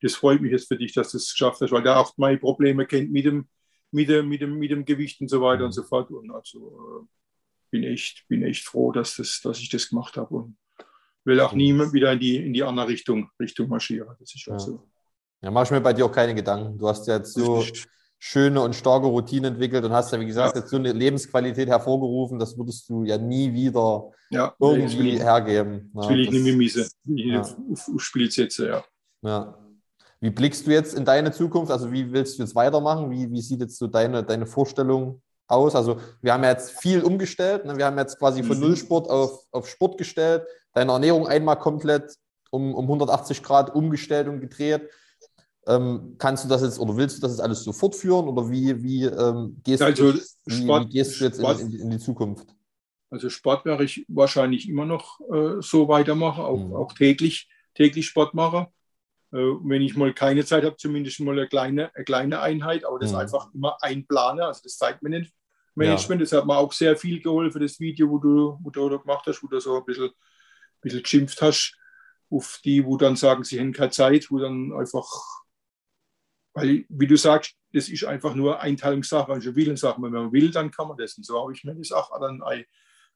das 0.00 0.14
freut 0.14 0.40
mich 0.40 0.52
jetzt 0.52 0.68
für 0.68 0.78
dich, 0.78 0.94
dass 0.94 1.10
du 1.10 1.18
es 1.18 1.32
geschafft 1.32 1.60
hast, 1.60 1.70
weil 1.70 1.82
der 1.82 1.98
auch 1.98 2.14
meine 2.16 2.38
Probleme 2.38 2.86
kennt 2.86 3.12
mit 3.12 3.26
dem, 3.26 3.46
mit 3.90 4.08
dem, 4.08 4.28
mit 4.28 4.40
dem, 4.40 4.58
mit 4.58 4.70
dem 4.70 4.84
Gewicht 4.86 5.20
und 5.20 5.28
so 5.28 5.42
weiter 5.42 5.66
und 5.66 5.72
so 5.72 5.82
fort. 5.82 6.10
Und 6.10 6.30
also 6.30 7.02
äh, 7.02 7.06
bin 7.70 7.84
echt, 7.84 8.26
bin 8.28 8.42
echt 8.42 8.64
froh, 8.64 8.90
dass, 8.90 9.16
das, 9.16 9.42
dass 9.42 9.58
ich 9.58 9.68
das 9.68 9.90
gemacht 9.90 10.16
habe 10.16 10.34
und 10.34 10.56
will 11.28 11.40
auch 11.40 11.52
nie 11.52 11.72
wieder 11.92 12.12
in 12.12 12.18
die, 12.18 12.36
in 12.46 12.52
die 12.52 12.64
andere 12.64 12.88
Richtung, 12.88 13.30
Richtung 13.38 13.68
marschieren. 13.68 14.08
Das 14.18 14.34
ist 14.34 14.46
ja. 14.46 14.58
so. 14.58 14.82
Ja, 15.40 15.52
mach 15.52 15.64
ich 15.64 15.70
mir 15.70 15.80
bei 15.80 15.92
dir 15.92 16.06
auch 16.06 16.12
keine 16.12 16.34
Gedanken. 16.34 16.76
Du 16.76 16.88
hast 16.88 17.06
ja 17.06 17.18
jetzt 17.18 17.34
so 17.34 17.62
schöne 18.18 18.60
und 18.60 18.74
starke 18.74 19.06
Routinen 19.06 19.52
entwickelt 19.52 19.84
und 19.84 19.92
hast 19.92 20.12
ja, 20.12 20.18
wie 20.18 20.26
gesagt, 20.26 20.56
ja. 20.56 20.60
jetzt 20.60 20.70
so 20.70 20.76
eine 20.76 20.92
Lebensqualität 20.92 21.68
hervorgerufen, 21.68 22.38
das 22.38 22.58
würdest 22.58 22.88
du 22.88 23.04
ja 23.04 23.16
nie 23.16 23.52
wieder 23.52 24.10
ja, 24.30 24.52
irgendwie 24.58 25.10
ich, 25.10 25.20
hergeben. 25.20 25.92
Das 25.94 26.08
will 26.08 26.20
ich 26.20 26.30
nicht 26.30 26.56
mehr. 26.56 26.86
Ich 27.14 27.24
ja. 27.24 27.98
spiele 27.98 28.28
jetzt, 28.28 28.58
ja. 28.58 28.84
ja. 29.22 29.58
Wie 30.20 30.30
blickst 30.30 30.66
du 30.66 30.72
jetzt 30.72 30.94
in 30.94 31.04
deine 31.04 31.30
Zukunft? 31.30 31.70
Also 31.70 31.92
wie 31.92 32.12
willst 32.12 32.38
du 32.38 32.42
jetzt 32.42 32.54
weitermachen? 32.56 33.10
Wie, 33.10 33.30
wie 33.30 33.40
sieht 33.40 33.60
jetzt 33.60 33.78
so 33.78 33.86
deine, 33.86 34.24
deine 34.24 34.46
Vorstellung 34.46 35.22
aus? 35.46 35.76
Also 35.76 36.00
wir 36.20 36.32
haben 36.32 36.42
ja 36.42 36.50
jetzt 36.50 36.72
viel 36.80 37.02
umgestellt. 37.02 37.64
Ne? 37.64 37.76
Wir 37.76 37.86
haben 37.86 37.96
jetzt 37.98 38.18
quasi 38.18 38.42
von 38.42 38.56
mhm. 38.56 38.64
Nullsport 38.64 39.08
auf, 39.08 39.44
auf 39.52 39.68
Sport 39.68 39.96
gestellt. 39.96 40.44
Deine 40.72 40.92
Ernährung 40.92 41.26
einmal 41.26 41.58
komplett 41.58 42.16
um, 42.50 42.74
um 42.74 42.84
180 42.84 43.42
Grad 43.42 43.74
umgestellt 43.74 44.28
und 44.28 44.40
gedreht. 44.40 44.88
Ähm, 45.66 46.14
kannst 46.18 46.44
du 46.44 46.48
das 46.48 46.62
jetzt 46.62 46.78
oder 46.78 46.96
willst 46.96 47.18
du 47.18 47.20
das 47.20 47.32
jetzt 47.32 47.40
alles 47.40 47.62
so 47.62 47.72
fortführen 47.72 48.26
oder 48.26 48.50
wie, 48.50 48.82
wie, 48.82 49.04
ähm, 49.04 49.60
gehst, 49.62 49.82
also 49.82 50.12
du, 50.12 50.18
wie, 50.46 50.62
Sport, 50.62 50.88
wie 50.88 50.92
gehst 50.92 51.20
du 51.20 51.24
jetzt 51.24 51.38
Sport, 51.38 51.60
in, 51.60 51.72
in, 51.74 51.90
die 51.90 51.98
Zukunft? 51.98 52.46
Also 53.10 53.28
Sport 53.28 53.66
werde 53.66 53.84
ich 53.84 54.06
wahrscheinlich 54.08 54.66
immer 54.68 54.86
noch 54.86 55.20
äh, 55.30 55.60
so 55.60 55.88
weitermachen, 55.88 56.42
auch, 56.42 56.56
mhm. 56.56 56.74
auch 56.74 56.94
täglich, 56.94 57.50
täglich 57.74 58.06
Sport 58.06 58.32
machen. 58.32 58.66
Äh, 59.30 59.36
wenn 59.36 59.82
ich 59.82 59.94
mal 59.94 60.14
keine 60.14 60.44
Zeit 60.44 60.64
habe, 60.64 60.76
zumindest 60.76 61.20
mal 61.20 61.32
eine 61.32 61.48
kleine, 61.48 61.94
eine 61.94 62.04
kleine 62.04 62.40
Einheit, 62.40 62.86
aber 62.86 62.98
das 62.98 63.12
mhm. 63.12 63.18
einfach 63.18 63.52
immer 63.52 63.76
einplane, 63.82 64.46
also 64.46 64.62
das 64.64 64.78
Zeitmanagement. 64.78 65.32
Ja. 65.76 66.16
Das 66.16 66.32
hat 66.32 66.46
mir 66.46 66.56
auch 66.56 66.72
sehr 66.72 66.96
viel 66.96 67.20
geholfen, 67.20 67.60
das 67.60 67.78
Video, 67.78 68.08
wo 68.08 68.18
du, 68.18 68.58
wo 68.62 68.70
du 68.70 68.98
gemacht 68.98 69.26
hast, 69.26 69.42
wo 69.42 69.48
du 69.48 69.60
so 69.60 69.76
ein 69.76 69.84
bisschen, 69.84 70.10
bisschen 70.80 71.02
geschimpft 71.02 71.42
hast 71.42 71.76
auf 72.30 72.60
die, 72.64 72.84
wo 72.84 72.96
dann 72.96 73.16
sagen, 73.16 73.44
sie 73.44 73.58
haben 73.58 73.72
keine 73.72 73.90
Zeit, 73.90 74.30
wo 74.30 74.38
dann 74.38 74.72
einfach 74.72 75.06
weil, 76.58 76.84
wie 76.88 77.06
du 77.06 77.16
sagst, 77.16 77.54
das 77.72 77.88
ist 77.88 78.04
einfach 78.04 78.34
nur 78.34 78.60
Einteilungssache, 78.60 79.32
also 79.32 79.54
Willenssache. 79.54 80.00
Wenn 80.02 80.12
man 80.12 80.32
will, 80.32 80.50
dann 80.50 80.70
kann 80.70 80.88
man 80.88 80.96
das. 80.96 81.16
Und 81.16 81.24
so 81.24 81.40
habe 81.40 81.52
ich 81.52 81.62
mir 81.64 81.74
das 81.74 81.92
auch 81.92 82.18
dann 82.20 82.42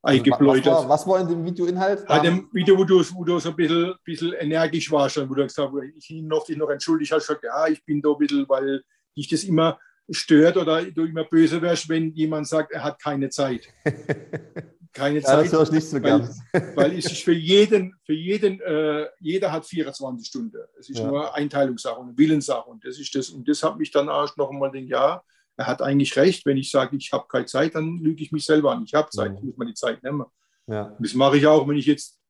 eingebläut. 0.03 0.67
Also, 0.67 0.89
was, 0.89 1.01
was, 1.01 1.07
war 1.07 1.21
in 1.21 1.29
dem 1.29 1.45
Videoinhalt? 1.45 2.07
Bei 2.07 2.21
dem 2.21 2.49
Video, 2.53 2.77
wo 2.77 2.85
du, 2.85 3.01
wo 3.15 3.25
du 3.25 3.39
so 3.39 3.51
ein 3.51 3.57
bisschen, 3.57 3.95
bisschen 4.05 4.33
energisch 4.35 4.91
warst, 4.91 5.17
wo 5.17 5.35
du 5.35 5.43
gesagt 5.43 5.73
hast, 5.73 6.09
ich 6.09 6.23
noch, 6.23 6.45
dich 6.45 6.57
noch 6.57 6.71
entschuldigt 6.71 7.13
hast, 7.13 7.27
gesagt, 7.27 7.45
ja, 7.45 7.67
ich 7.67 7.85
bin 7.85 8.01
da 8.01 8.11
ein 8.11 8.19
bisschen, 8.19 8.49
weil 8.49 8.83
dich 9.17 9.29
das 9.29 9.45
immer 9.45 9.79
stört 10.11 10.57
oder 10.57 10.85
du 10.85 11.05
immer 11.05 11.25
böse 11.25 11.63
wärst, 11.63 11.89
wenn 11.89 12.13
jemand 12.13 12.47
sagt, 12.47 12.73
er 12.73 12.85
hat 12.85 13.01
keine 13.01 13.31
Zeit. 13.31 13.69
keine 14.93 15.21
ja, 15.21 15.25
Zeit. 15.25 15.53
Das 15.53 15.69
ich 15.69 15.73
nicht 15.73 15.89
so. 15.89 16.03
Weil, 16.03 16.29
weil 16.75 16.99
es 16.99 17.07
ist 17.07 17.23
für 17.23 17.33
jeden, 17.33 17.95
für 18.05 18.13
jeden, 18.13 18.61
äh, 18.61 19.07
jeder 19.21 19.53
hat 19.53 19.67
24 19.67 20.27
Stunden. 20.27 20.59
Es 20.79 20.91
ist 20.91 20.99
ja. 20.99 21.07
nur 21.07 21.35
Einteilungssache 21.35 21.99
und 21.99 22.17
Willenssache. 22.17 22.69
Und 22.69 22.85
das 22.85 22.99
ist 22.99 23.15
das. 23.15 23.31
Und 23.31 23.49
das 23.49 23.63
hat 23.63 23.79
mich 23.79 23.91
dann 23.91 24.09
auch 24.09 24.37
noch 24.37 24.51
einmal 24.51 24.71
den 24.71 24.87
ja, 24.87 25.23
er 25.57 25.67
hat 25.67 25.83
eigentlich 25.83 26.17
recht. 26.17 26.47
Wenn 26.47 26.57
ich 26.57 26.71
sage, 26.71 26.97
ich 26.97 27.13
habe 27.13 27.27
keine 27.29 27.47
Zeit, 27.47 27.75
dann 27.75 27.99
lüge 27.99 28.23
ich 28.23 28.33
mich 28.33 28.45
selber 28.45 28.73
an. 28.73 28.85
Ich 28.85 28.95
habe 28.95 29.11
Zeit, 29.11 29.41
mhm. 29.41 29.49
muss 29.49 29.57
man 29.57 29.69
die 29.69 29.75
Zeit 29.75 30.03
nehmen. 30.03 30.25
Ja. 30.67 30.97
Das 30.99 31.15
mache 31.15 31.39
ich 31.39 31.47
auch, 31.47 31.67
wenn 31.67 31.77
ich 31.77 31.87
jetzt, 31.87 32.21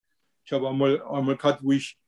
ich 0.44 0.52
habe 0.52 0.68
einmal, 0.68 1.02
einmal 1.02 1.36
gehabt, 1.36 1.62
wo 1.62 1.72
ich 1.72 1.98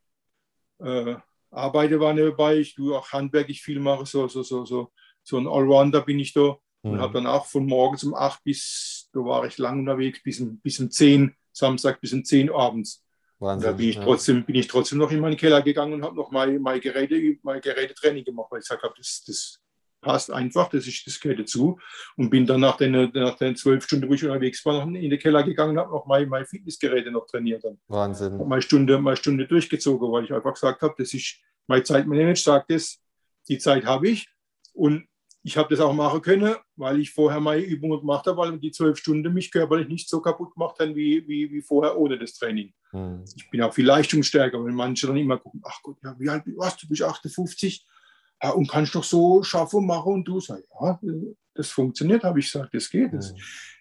äh, 0.81 1.17
arbeite, 1.51 2.01
war 2.01 2.13
nebenbei, 2.13 2.59
ich 2.59 2.75
tue 2.75 2.97
auch 2.97 3.13
handwerklich 3.13 3.63
viel 3.63 3.79
mache, 3.79 4.07
so, 4.07 4.27
so, 4.29 4.43
so, 4.43 4.65
so, 4.65 4.93
so 5.23 5.39
ein 5.39 5.47
Allrounder 5.47 6.01
bin 6.01 6.19
ich 6.19 6.33
da 6.33 6.57
mhm. 6.83 6.91
und 6.91 7.01
habe 7.01 7.15
dann 7.15 7.27
auch 7.27 7.47
von 7.47 7.67
morgens 7.67 8.05
um 8.05 8.15
8 8.15 8.43
bis 8.43 9.04
da 9.15 9.21
war 9.21 9.47
ich 9.47 9.59
lang 9.59 9.81
unterwegs, 9.81 10.23
bis 10.23 10.41
um, 10.41 10.59
bis 10.59 10.81
um 10.81 10.91
10, 10.91 11.35
Samstag 11.53 12.01
bis 12.01 12.13
um 12.13 12.25
10 12.25 12.51
abends. 12.51 13.03
Wahnsinn, 13.39 13.71
da 13.71 13.77
bin 13.77 13.89
ich, 13.89 13.97
trotzdem, 13.97 14.45
bin 14.45 14.55
ich 14.55 14.67
trotzdem 14.69 14.99
noch 14.99 15.11
in 15.11 15.21
meinen 15.21 15.37
Keller 15.37 15.63
gegangen 15.63 15.95
und 15.95 16.05
habe 16.05 16.17
noch 16.17 16.31
mal 16.31 16.59
meine 16.59 16.81
Geräte, 16.81 17.39
meine 17.43 17.61
Gerätetraining 17.61 18.25
gemacht, 18.25 18.49
weil 18.51 18.61
ich 18.61 18.65
gesagt 18.65 18.83
habe, 18.83 18.95
das, 18.97 19.25
das 19.27 19.61
passt 20.01 20.31
einfach, 20.31 20.69
das, 20.69 20.87
ist, 20.87 21.07
das 21.07 21.19
gehört 21.19 21.41
dazu. 21.41 21.79
Und 22.17 22.31
bin 22.31 22.47
dann 22.47 22.61
nach 22.61 22.77
den, 22.77 23.11
nach 23.13 23.37
den 23.37 23.57
zwölf 23.57 23.85
Stunden, 23.85 24.09
wo 24.09 24.15
ich 24.15 24.25
unterwegs 24.25 24.65
war, 24.65 24.85
noch 24.85 24.95
in 24.95 25.11
den 25.11 25.19
Keller 25.19 25.43
gegangen 25.43 25.73
und 25.73 25.79
habe 25.79 25.93
noch 25.93 26.07
meine, 26.07 26.27
meine 26.27 26.47
Fitnessgeräte 26.47 27.11
noch 27.11 27.27
trainiert. 27.27 27.65
Dann. 27.65 27.79
Wahnsinn. 27.89 28.37
Meine 28.47 28.63
Stunde, 28.63 28.99
meine 28.99 29.17
Stunde 29.17 29.47
durchgezogen, 29.47 30.13
weil 30.13 30.25
ich 30.25 30.33
einfach 30.33 30.55
gesagt 30.55 30.83
habe, 30.83 30.95
das 30.99 31.13
ist 31.15 31.37
mein 31.67 31.85
Zeitmanagement, 31.85 32.39
sagt 32.39 32.71
es, 32.71 33.01
die 33.49 33.59
Zeit 33.59 33.85
habe 33.85 34.09
ich. 34.09 34.29
Und 34.73 35.07
ich 35.47 35.59
habe 35.59 35.69
das 35.69 35.85
auch 35.85 35.93
machen 35.93 36.23
können, 36.23 36.57
weil 36.75 36.99
ich 37.01 37.11
vorher 37.11 37.39
meine 37.39 37.63
Übungen 37.63 38.01
gemacht 38.01 38.27
habe, 38.27 38.39
weil 38.39 38.59
die 38.59 38.71
zwölf 38.71 38.97
Stunden 38.97 39.33
mich 39.35 39.53
körperlich 39.53 39.89
nicht 39.89 40.09
so 40.09 40.23
kaputt 40.23 40.55
gemacht 40.55 40.79
haben 40.81 40.97
wie, 40.97 41.29
wie, 41.29 41.53
wie 41.53 41.61
vorher 41.61 41.99
ohne 41.99 42.19
das 42.19 42.33
Training. 42.33 42.73
Mhm. 42.93 43.25
Ich 43.37 43.51
bin 43.51 43.61
auch 43.61 43.75
viel 43.75 43.85
leistungsstärker, 43.85 44.65
wenn 44.65 44.75
manche 44.75 45.07
dann 45.07 45.19
immer 45.19 45.37
gucken, 45.37 45.61
ach 45.63 45.83
Gott, 45.83 45.99
ja, 46.03 46.17
wie 46.19 46.31
alt 46.31 46.45
warst 46.57 46.83
du? 46.83 46.89
bist 46.89 47.03
58 47.03 47.87
ja, 48.43 48.51
und 48.51 48.71
kannst 48.71 48.95
doch 48.95 49.05
so 49.05 49.43
schaffen 49.43 49.87
machen 49.87 50.15
und 50.15 50.25
du 50.25 50.41
sagst, 50.41 50.67
ja, 50.81 50.99
das 51.53 51.71
funktioniert, 51.71 52.25
habe 52.25 52.41
ich 52.41 52.51
gesagt, 52.51 52.73
das 52.73 52.89
geht. 52.89 53.13
Das 53.13 53.33
mhm. 53.33 53.39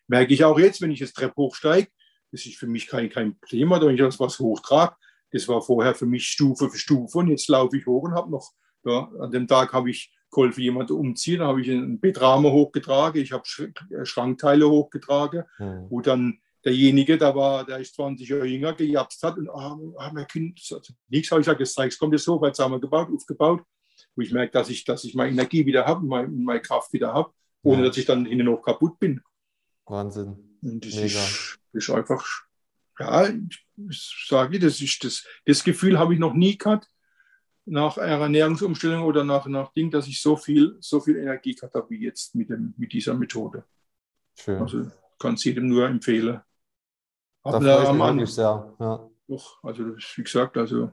merke 0.07 0.33
ich 0.33 0.43
auch 0.43 0.59
jetzt, 0.59 0.81
wenn 0.81 0.91
ich 0.91 0.99
das 0.99 1.13
Treppe 1.13 1.35
hochsteige, 1.37 1.87
das 2.33 2.45
ist 2.45 2.57
für 2.57 2.67
mich 2.67 2.87
kein, 2.87 3.09
kein 3.09 3.39
Thema, 3.47 3.81
wenn 3.81 3.95
ich 3.95 4.01
das 4.01 4.19
was 4.19 4.37
hochtrage. 4.37 4.95
Das 5.31 5.47
war 5.47 5.61
vorher 5.61 5.95
für 5.95 6.05
mich 6.05 6.27
Stufe 6.27 6.69
für 6.69 6.77
Stufe 6.77 7.19
und 7.19 7.29
jetzt 7.29 7.47
laufe 7.47 7.77
ich 7.77 7.85
hoch 7.85 8.03
und 8.03 8.15
habe 8.15 8.29
noch, 8.29 8.51
ja, 8.83 9.09
an 9.21 9.31
dem 9.31 9.47
Tag 9.47 9.71
habe 9.71 9.89
ich 9.89 10.13
geholfen, 10.33 10.61
jemanden 10.61 10.93
umziehen. 10.93 11.39
Da 11.39 11.47
habe 11.47 11.61
ich 11.61 11.69
einen 11.69 11.99
Betramer 11.99 12.51
hochgetragen, 12.51 13.21
ich 13.21 13.31
habe 13.31 13.43
äh, 13.89 14.05
Schrankteile 14.05 14.69
hochgetragen, 14.69 15.43
mhm. 15.59 15.85
wo 15.89 16.01
dann 16.01 16.39
derjenige, 16.65 17.17
der 17.17 17.35
war, 17.35 17.65
der 17.65 17.79
ist 17.79 17.95
20 17.95 18.27
Jahre 18.27 18.45
jünger, 18.45 18.73
gejapst 18.73 19.21
hat 19.23 19.37
und 19.37 19.49
ah, 19.49 19.77
ah 19.97 20.11
mein 20.13 20.27
Kind, 20.27 20.59
nichts 21.09 21.31
habe 21.31 21.41
ich 21.41 21.45
gesagt, 21.45 21.61
das 21.61 21.73
zeigst, 21.73 21.99
kommt 21.99 22.13
jetzt 22.13 22.25
so, 22.25 22.39
weil 22.39 22.49
jetzt 22.49 22.59
haben 22.59 22.71
wir 22.71 22.79
gebaut, 22.79 23.09
aufgebaut, 23.13 23.63
wo 24.15 24.21
ich 24.21 24.31
merke, 24.31 24.53
dass 24.53 24.69
ich, 24.69 24.83
dass 24.85 25.03
ich 25.03 25.13
meine 25.13 25.31
Energie 25.31 25.65
wieder 25.65 25.85
habe, 25.85 26.05
meine, 26.05 26.27
meine 26.27 26.61
Kraft 26.61 26.93
wieder 26.93 27.13
habe, 27.13 27.31
ohne 27.63 27.81
ja. 27.81 27.87
dass 27.87 27.97
ich 27.97 28.05
dann 28.05 28.25
hinten 28.25 28.45
noch 28.45 28.61
kaputt 28.61 28.99
bin. 28.99 29.21
Wahnsinn. 29.85 30.57
Und 30.61 30.85
das 30.85 30.95
ist, 30.95 31.59
ist, 31.73 31.89
einfach, 31.89 32.25
ja, 32.99 33.27
ich 33.27 34.25
sage, 34.27 34.59
das 34.59 34.79
ist 34.79 35.03
das, 35.03 35.25
das 35.45 35.63
Gefühl 35.63 35.99
habe 35.99 36.13
ich 36.13 36.19
noch 36.19 36.33
nie 36.33 36.57
gehabt, 36.57 36.87
nach 37.65 37.97
einer 37.97 38.23
Ernährungsumstellung 38.23 39.03
oder 39.03 39.23
nach, 39.23 39.45
nach 39.47 39.71
Ding, 39.73 39.89
dass 39.89 40.07
ich 40.07 40.21
so 40.21 40.35
viel, 40.35 40.77
so 40.79 40.99
viel 40.99 41.17
Energie 41.17 41.55
gehabt 41.55 41.75
habe 41.75 41.89
wie 41.89 42.01
jetzt 42.01 42.35
mit, 42.35 42.49
dem, 42.49 42.73
mit 42.77 42.91
dieser 42.91 43.13
Methode. 43.13 43.63
Schön. 44.35 44.61
Also 44.61 44.85
kann 45.19 45.35
es 45.35 45.43
jedem 45.43 45.67
nur 45.67 45.87
empfehlen. 45.87 46.41
Da 47.43 47.59
freue 47.59 48.09
ich 48.09 48.15
mich 48.15 48.33
sehr. 48.33 48.75
Ja. 48.79 49.09
Doch, 49.27 49.63
also 49.63 49.95
wie 49.95 50.23
gesagt, 50.23 50.57
also 50.57 50.91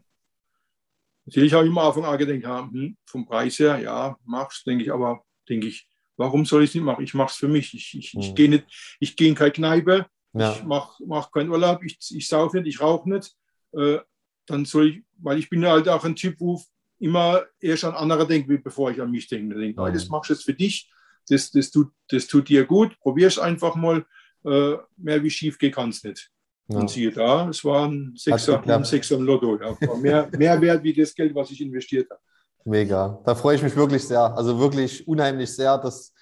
natürlich 1.25 1.53
habe 1.53 1.65
ich 1.65 1.71
am 1.71 1.79
Anfang 1.79 2.05
auch 2.05 2.17
gedacht, 2.17 2.43
ja, 2.43 2.69
hm, 2.71 2.97
vom 3.05 3.27
Preis 3.27 3.59
her, 3.59 3.79
ja, 3.79 4.17
mach's, 4.25 4.63
denke 4.65 4.85
ich, 4.85 4.93
aber 4.93 5.25
denke 5.49 5.67
ich, 5.67 5.89
warum 6.17 6.45
soll 6.45 6.63
ich 6.63 6.71
es 6.71 6.75
nicht 6.75 6.85
machen? 6.85 7.03
Ich 7.03 7.15
mache 7.15 7.31
es 7.31 7.37
für 7.37 7.49
mich. 7.49 7.75
Ich, 7.75 7.97
ich, 7.97 8.13
hm. 8.13 8.21
ich 8.21 8.35
gehe 8.35 8.49
nicht, 8.49 8.97
ich 9.01 9.17
gehe 9.17 9.29
in 9.29 9.35
keine 9.35 9.53
Kneipe, 9.53 10.07
ja. 10.33 10.53
ich 10.53 10.63
mache 10.65 11.03
mach 11.05 11.33
keinen 11.33 11.51
Urlaub, 11.51 11.83
ich, 11.83 11.99
ich 12.11 12.29
saufe 12.29 12.59
nicht, 12.59 12.69
ich 12.69 12.81
rauche 12.81 13.09
nicht. 13.09 13.35
Äh, 13.73 13.99
dann 14.47 14.65
soll 14.65 14.89
ich, 14.89 15.03
weil 15.19 15.39
ich 15.39 15.49
bin 15.49 15.67
halt 15.67 15.89
auch 15.89 16.05
ein 16.05 16.17
Typ, 16.17 16.41
wo 16.41 16.61
immer 16.99 17.43
erst 17.61 17.85
an 17.85 17.95
andere 17.95 18.27
denke, 18.27 18.59
bevor 18.59 18.91
ich 18.91 19.01
an 19.01 19.11
mich 19.11 19.29
denke. 19.29 19.55
Ich 19.55 19.61
denke, 19.61 19.83
mhm. 19.83 19.93
das 19.93 20.09
machst 20.09 20.31
du 20.31 20.35
jetzt 20.35 20.45
für 20.45 20.55
dich, 20.55 20.91
das, 21.29 21.51
das, 21.51 21.71
tut, 21.71 21.93
das 22.09 22.27
tut 22.27 22.49
dir 22.49 22.65
gut, 22.65 22.99
probier 23.01 23.29
es 23.29 23.39
einfach 23.39 23.75
mal. 23.75 24.05
Äh, 24.45 24.77
mehr 24.97 25.23
wie 25.23 25.31
schief 25.31 25.59
geht 25.59 25.75
kann 25.75 25.91
es 25.91 26.03
nicht. 26.03 26.31
Ja. 26.69 26.79
Und 26.79 26.89
siehe 26.89 27.11
da, 27.11 27.49
es 27.49 27.65
war 27.65 27.89
ein 27.89 28.15
Sechser, 28.17 28.67
ein 28.67 28.85
Sechser 28.85 29.17
im 29.17 29.25
Lotto. 29.25 29.59
Ja. 29.61 29.77
Mehr, 29.97 30.31
mehr 30.37 30.61
wert 30.61 30.83
wie 30.83 30.95
das 30.95 31.15
Geld, 31.15 31.35
was 31.35 31.51
ich 31.51 31.61
investiert 31.61 32.09
habe. 32.11 32.21
Mega. 32.65 33.21
Da 33.25 33.35
freue 33.35 33.57
ich 33.57 33.63
mich 33.63 33.75
wirklich 33.75 34.07
sehr. 34.07 34.21
Also 34.21 34.59
wirklich 34.59 35.07
unheimlich 35.07 35.53
sehr, 35.53 35.77
dass, 35.79 36.13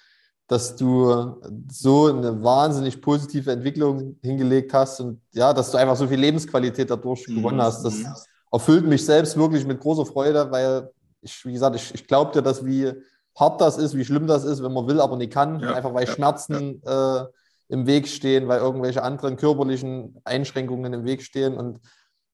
dass 0.49 0.75
du 0.75 1.35
so 1.71 2.07
eine 2.07 2.43
wahnsinnig 2.43 2.99
positive 2.99 3.51
Entwicklung 3.51 4.17
hingelegt 4.23 4.73
hast 4.73 4.99
und 4.99 5.21
ja, 5.31 5.53
dass 5.53 5.69
du 5.69 5.77
einfach 5.77 5.95
so 5.95 6.07
viel 6.07 6.19
Lebensqualität 6.19 6.89
dadurch 6.89 7.27
mhm. 7.27 7.35
gewonnen 7.35 7.61
hast. 7.61 7.83
Das 7.83 7.99
mhm. 7.99 8.07
erfüllt 8.51 8.87
mich 8.87 9.05
selbst 9.05 9.37
wirklich 9.37 9.63
mit 9.67 9.79
großer 9.79 10.07
Freude, 10.07 10.49
weil 10.49 10.89
ich, 11.21 11.45
wie 11.45 11.53
gesagt, 11.53 11.75
ich, 11.75 11.93
ich 11.93 12.07
glaube 12.07 12.31
dir, 12.31 12.41
dass 12.41 12.65
wie 12.65 12.91
hart 13.37 13.61
das 13.61 13.77
ist, 13.77 13.95
wie 13.95 14.03
schlimm 14.03 14.25
das 14.25 14.43
ist, 14.43 14.63
wenn 14.63 14.73
man 14.73 14.87
will, 14.87 14.99
aber 14.99 15.17
nicht 15.17 15.31
kann. 15.31 15.59
Ja. 15.59 15.75
Einfach 15.75 15.93
weil 15.93 16.07
ja. 16.07 16.13
Schmerzen 16.13 16.81
äh, 16.83 17.25
im 17.67 17.85
Weg 17.85 18.07
stehen, 18.07 18.47
weil 18.47 18.59
irgendwelche 18.59 19.03
anderen 19.03 19.35
körperlichen 19.35 20.19
Einschränkungen 20.23 20.93
im 20.93 21.05
Weg 21.05 21.21
stehen 21.21 21.55
und 21.55 21.79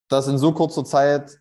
das 0.08 0.30
in 0.30 0.38
so 0.38 0.54
kurzer 0.54 0.86
Zeit 0.86 1.38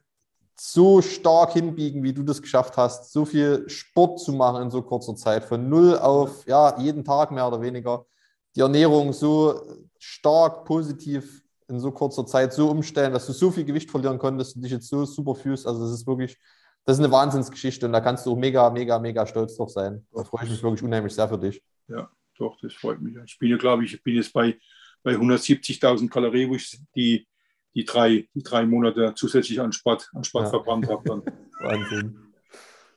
so 0.57 1.03
stark 1.03 1.53
hinbiegen, 1.53 2.03
wie 2.03 2.13
du 2.13 2.23
das 2.23 2.41
geschafft 2.41 2.77
hast, 2.77 3.13
so 3.13 3.25
viel 3.25 3.69
Sport 3.69 4.21
zu 4.21 4.33
machen 4.33 4.63
in 4.63 4.71
so 4.71 4.83
kurzer 4.83 5.17
Zeit, 5.17 5.45
von 5.45 5.69
null 5.69 5.99
auf 5.99 6.47
ja, 6.47 6.79
jeden 6.81 7.05
Tag 7.05 7.31
mehr 7.33 7.49
oder 7.49 7.61
weniger, 7.61 8.07
die 8.55 8.61
Ernährung 8.61 9.13
so 9.13 9.61
stark 9.99 10.65
positiv 10.65 11.43
in 11.69 11.81
so 11.81 11.91
kurzer 11.91 12.27
Zeit 12.27 12.53
so 12.53 12.71
umstellen, 12.71 13.13
dass 13.13 13.27
du 13.27 13.33
so 13.33 13.51
viel 13.51 13.65
Gewicht 13.65 13.91
verlieren 13.91 14.19
konntest 14.19 14.57
und 14.57 14.63
dich 14.63 14.73
jetzt 14.73 14.89
so 14.89 15.05
super 15.05 15.35
fühlst. 15.35 15.67
Also 15.67 15.81
das 15.81 15.93
ist 15.93 16.07
wirklich, 16.07 16.39
das 16.85 16.99
ist 16.99 17.05
eine 17.05 17.13
Wahnsinnsgeschichte 17.13 17.87
und 17.87 17.93
da 17.93 18.01
kannst 18.01 18.27
du 18.27 18.33
auch 18.33 18.37
mega, 18.37 18.71
mega, 18.71 18.99
mega 18.99 19.27
stolz 19.27 19.57
drauf 19.57 19.71
sein. 19.71 20.07
Da 20.13 20.25
freue 20.25 20.45
ich 20.45 20.51
mich 20.51 20.63
wirklich 20.63 20.83
unheimlich 20.83 21.15
sehr 21.15 21.29
für 21.29 21.39
dich. 21.39 21.63
Ja, 21.89 22.09
doch, 22.39 22.57
das 22.61 22.75
freut 22.75 23.01
mich. 23.01 23.17
Ich 23.25 23.39
bin 23.39 23.51
ja, 23.51 23.57
glaube 23.57 23.85
ich, 23.85 23.95
ich 23.95 24.03
bin 24.03 24.17
jetzt 24.17 24.33
bei, 24.33 24.59
bei 25.03 25.13
170.000 25.15 26.09
Kalorien, 26.09 26.51
wo 26.51 26.55
ich 26.55 26.79
die 26.95 27.27
die 27.75 27.85
drei, 27.85 28.29
die 28.35 28.43
drei 28.43 28.67
Monate 28.67 29.15
zusätzlich 29.17 29.61
an 29.61 29.73
Sport, 29.73 30.11
an 30.15 30.25
Sport 30.25 30.45
ja. 30.45 30.51
verbrannt 30.51 30.89
habe. 30.89 31.03
Dann. 31.05 31.23
Wahnsinn. 31.61 32.35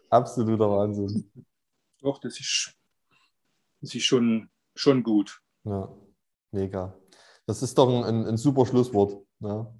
Absoluter 0.09 0.69
Wahnsinn. 0.69 1.31
Doch, 2.01 2.19
das 2.19 2.39
ist, 2.39 2.73
das 3.81 3.93
ist 3.93 4.03
schon, 4.03 4.49
schon 4.75 5.03
gut. 5.03 5.39
Ja, 5.63 5.89
mega. 6.51 6.93
Das 7.45 7.63
ist 7.63 7.77
doch 7.77 7.89
ein, 8.05 8.25
ein 8.25 8.37
super 8.37 8.65
Schlusswort. 8.65 9.23
Ja. 9.39 9.73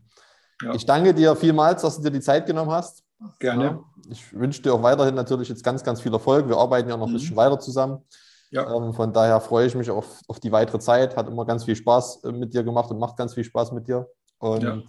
Ja. 0.62 0.74
Ich 0.74 0.86
danke 0.86 1.14
dir 1.14 1.36
vielmals, 1.36 1.84
dass 1.84 1.98
du 1.98 2.04
dir 2.04 2.12
die 2.12 2.22
Zeit 2.22 2.46
genommen 2.46 2.72
hast. 2.72 3.04
Gerne. 3.40 3.64
Ja, 3.64 3.84
ich 4.10 4.34
wünsche 4.34 4.62
dir 4.62 4.74
auch 4.74 4.82
weiterhin 4.82 5.16
natürlich 5.16 5.50
jetzt 5.50 5.64
ganz, 5.64 5.84
ganz 5.84 6.02
viel 6.02 6.14
Erfolg. 6.14 6.48
Wir 6.48 6.58
arbeiten 6.58 6.90
ja 6.90 6.98
noch 6.98 7.08
ein 7.08 7.12
mhm. 7.12 7.18
bisschen 7.18 7.36
weiter 7.36 7.60
zusammen. 7.60 8.04
Ja. 8.50 8.74
Ähm, 8.74 8.94
von 8.94 9.12
daher 9.12 9.40
freue 9.42 9.68
ich 9.68 9.76
mich 9.76 9.90
auf, 9.90 10.22
auf 10.28 10.40
die 10.40 10.52
weitere 10.52 10.80
Zeit. 10.80 11.16
Hat 11.16 11.28
immer 11.28 11.46
ganz 11.46 11.66
viel 11.66 11.76
Spaß 11.76 12.24
äh, 12.24 12.32
mit 12.32 12.54
dir 12.54 12.64
gemacht 12.64 12.90
und 12.90 13.00
macht 13.00 13.18
ganz 13.18 13.34
viel 13.34 13.44
Spaß 13.44 13.72
mit 13.72 13.88
dir. 13.88 14.08
Und 14.40 14.64
ja, 14.64 14.84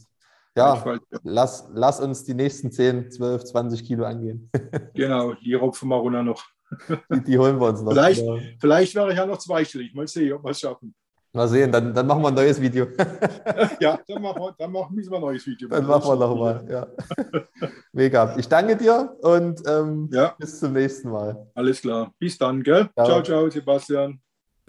ja 0.57 0.99
lass, 1.23 1.69
lass 1.73 2.01
uns 2.01 2.25
die 2.25 2.35
nächsten 2.35 2.71
10, 2.71 3.11
12, 3.11 3.45
20 3.45 3.85
Kilo 3.85 4.05
angehen. 4.05 4.51
genau, 4.95 5.35
die 5.35 5.55
rupfen 5.55 5.89
wir 5.89 5.97
runter 5.97 6.23
noch. 6.23 6.45
die, 6.89 7.25
die, 7.25 7.39
holen 7.39 7.59
wir 7.61 7.69
uns 7.69 7.81
noch. 7.81 7.93
Vielleicht, 7.93 8.21
genau. 8.21 8.39
vielleicht 8.61 8.95
wäre 8.95 9.11
ich 9.11 9.17
ja 9.17 9.27
noch 9.27 9.39
zweistellig. 9.39 9.95
Mal 9.95 10.07
sehen, 10.07 10.35
ob 10.35 10.45
wir 10.45 10.51
es 10.51 10.61
schaffen. 10.61 10.95
Mal 11.33 11.47
sehen, 11.47 11.71
dann, 11.71 11.93
dann 11.93 12.07
machen 12.07 12.23
wir 12.23 12.29
ein 12.29 12.35
neues 12.35 12.61
Video. 12.61 12.87
ja, 13.81 13.99
dann 14.09 14.23
machen 14.23 14.41
wir, 14.41 14.55
dann 14.59 14.73
machen, 14.73 14.95
müssen 14.95 15.11
wir 15.11 15.17
ein 15.17 15.23
neues 15.23 15.47
Video. 15.47 15.69
Dann 15.69 15.87
machen 15.87 16.09
wir 16.09 16.17
nochmal, 16.17 16.67
ja. 16.69 16.87
Mega. 17.93 18.35
Ich 18.39 18.49
danke 18.49 18.77
dir 18.77 19.15
und 19.21 19.61
ähm, 19.67 20.09
ja. 20.11 20.35
bis 20.39 20.59
zum 20.59 20.73
nächsten 20.73 21.11
Mal. 21.11 21.47
Alles 21.55 21.83
klar. 21.83 22.13
Bis 22.19 22.39
dann, 22.39 22.63
gell? 22.63 22.89
Ciao, 22.95 23.07
ciao, 23.07 23.23
ciao 23.23 23.51
Sebastian. 23.51 24.21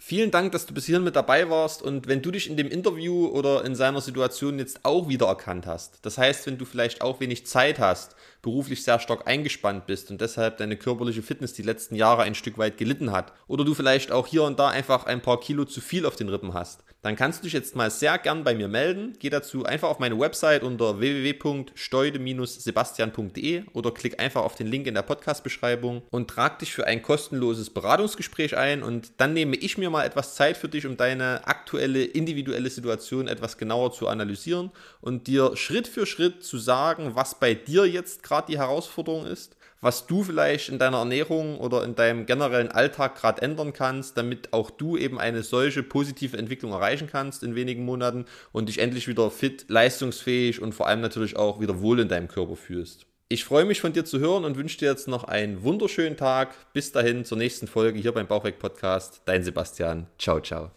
Vielen 0.02 0.32
Dank, 0.32 0.54
dass 0.54 0.66
du 0.66 0.74
bis 0.74 0.86
hierhin 0.86 1.04
mit 1.04 1.18
dabei 1.18 1.50
warst 1.50 1.82
und 1.82 2.08
wenn 2.08 2.22
du 2.22 2.32
dich 2.32 2.50
in 2.50 2.56
dem 2.56 2.70
Interview 2.70 3.28
oder 3.28 3.66
in 3.66 3.76
seiner 3.76 4.00
Situation 4.00 4.58
jetzt 4.58 4.86
auch 4.86 5.10
wiedererkannt 5.10 5.66
hast, 5.66 6.00
das 6.04 6.18
heißt, 6.18 6.48
wenn 6.48 6.58
du 6.58 6.64
vielleicht 6.64 7.02
auch 7.02 7.20
wenig 7.20 7.46
Zeit 7.46 7.80
hast, 7.80 8.16
beruflich 8.42 8.84
sehr 8.84 9.00
stark 9.00 9.28
eingespannt 9.28 9.88
bist 9.88 10.12
und 10.12 10.22
deshalb 10.22 10.58
deine 10.58 10.78
körperliche 10.78 11.22
Fitness 11.22 11.54
die 11.54 11.62
letzten 11.62 11.96
Jahre 11.96 12.24
ein 12.24 12.36
Stück 12.36 12.58
weit 12.58 12.78
gelitten 12.78 13.12
hat 13.12 13.34
oder 13.48 13.66
du 13.66 13.74
vielleicht 13.74 14.12
auch 14.12 14.28
hier 14.28 14.44
und 14.44 14.60
da 14.60 14.70
einfach 14.70 15.06
ein 15.06 15.22
paar 15.22 15.40
Kilo 15.40 15.66
zu 15.66 15.82
viel 15.82 16.06
auf 16.06 16.16
den 16.16 16.30
Rippen 16.30 16.54
hast, 16.54 16.84
dann 17.02 17.16
kannst 17.16 17.40
du 17.40 17.46
dich 17.46 17.54
jetzt 17.54 17.78
mal 17.78 17.90
sehr 17.90 18.18
gern 18.18 18.44
bei 18.44 18.54
mir 18.54 18.68
melden. 18.68 19.14
Geh 19.20 19.30
dazu 19.30 19.64
einfach 19.64 19.88
auf 19.90 20.00
meine 20.00 20.20
Website 20.20 20.64
unter 20.64 21.00
www.steude-sebastian.de 21.00 23.64
oder 23.72 23.92
klick 23.92 24.20
einfach 24.20 24.44
auf 24.44 24.56
den 24.56 24.68
Link 24.68 24.86
in 24.86 24.96
der 24.96 25.04
Podcast-Beschreibung 25.04 26.02
und 26.10 26.30
trag 26.30 26.60
dich 26.60 26.74
für 26.74 26.86
ein 26.86 27.02
kostenloses 27.02 27.70
Beratungsgespräch 27.70 28.58
ein 28.58 28.84
und 28.84 29.14
dann 29.18 29.32
nehme 29.34 29.56
ich 29.56 29.78
mir 29.78 29.90
mal 29.90 30.06
etwas 30.06 30.36
Zeit 30.36 30.58
für 30.58 30.68
dich, 30.68 30.86
um 30.86 30.98
deine 30.98 31.48
aktuelle 31.48 32.04
individuelle 32.04 32.70
Situation 32.70 33.30
etwas 33.30 33.58
genauer 33.58 33.94
zu 33.94 34.10
analysieren 34.10 34.72
und 35.00 35.28
dir 35.28 35.56
Schritt 35.56 35.88
für 35.88 36.06
Schritt 36.06 36.44
zu 36.44 36.58
sagen, 36.58 37.16
was 37.16 37.40
bei 37.40 37.54
dir 37.54 37.86
jetzt 37.86 38.24
gerade 38.30 38.48
die 38.50 38.58
Herausforderung 38.58 39.26
ist 39.26 39.58
was 39.82 40.08
du 40.08 40.24
vielleicht 40.24 40.70
in 40.70 40.80
deiner 40.80 40.98
Ernährung 40.98 41.58
oder 41.60 41.84
in 41.84 41.96
deinem 41.96 42.26
generellen 42.26 42.70
Alltag 42.70 43.16
gerade 43.16 43.42
ändern 43.42 43.74
kannst, 43.74 44.18
damit 44.18 44.54
auch 44.54 44.70
du 44.70 44.98
eben 44.98 45.20
eine 45.20 45.44
solche 45.44 45.84
positive 45.84 46.38
Entwicklung 46.38 46.72
erreichen 46.72 47.08
kannst 47.10 47.44
in 47.44 47.56
wenigen 47.56 47.86
Monaten 47.86 48.26
und 48.52 48.68
dich 48.68 48.80
endlich 48.80 49.08
wieder 49.08 49.32
fit, 49.32 49.66
leistungsfähig 49.70 50.62
und 50.62 50.74
vor 50.74 50.88
allem 50.88 51.02
natürlich 51.02 51.38
auch 51.38 51.60
wieder 51.60 51.82
wohl 51.82 52.00
in 52.00 52.10
deinem 52.10 52.28
Körper 52.28 52.56
fühlst. 52.56 53.06
Ich 53.30 53.46
freue 53.46 53.66
mich 53.66 53.80
von 53.80 53.94
dir 53.94 54.06
zu 54.06 54.20
hören 54.20 54.44
und 54.44 54.58
wünsche 54.58 54.80
dir 54.80 54.90
jetzt 54.90 55.08
noch 55.08 55.24
einen 55.24 55.62
wunderschönen 55.62 56.18
Tag. 56.18 56.56
Bis 56.74 56.92
dahin 56.92 57.26
zur 57.26 57.38
nächsten 57.38 57.68
Folge 57.68 58.00
hier 58.00 58.12
beim 58.12 58.26
Bauchweg 58.26 58.58
Podcast. 58.58 59.22
Dein 59.26 59.44
Sebastian. 59.44 60.08
Ciao, 60.18 60.40
ciao. 60.42 60.72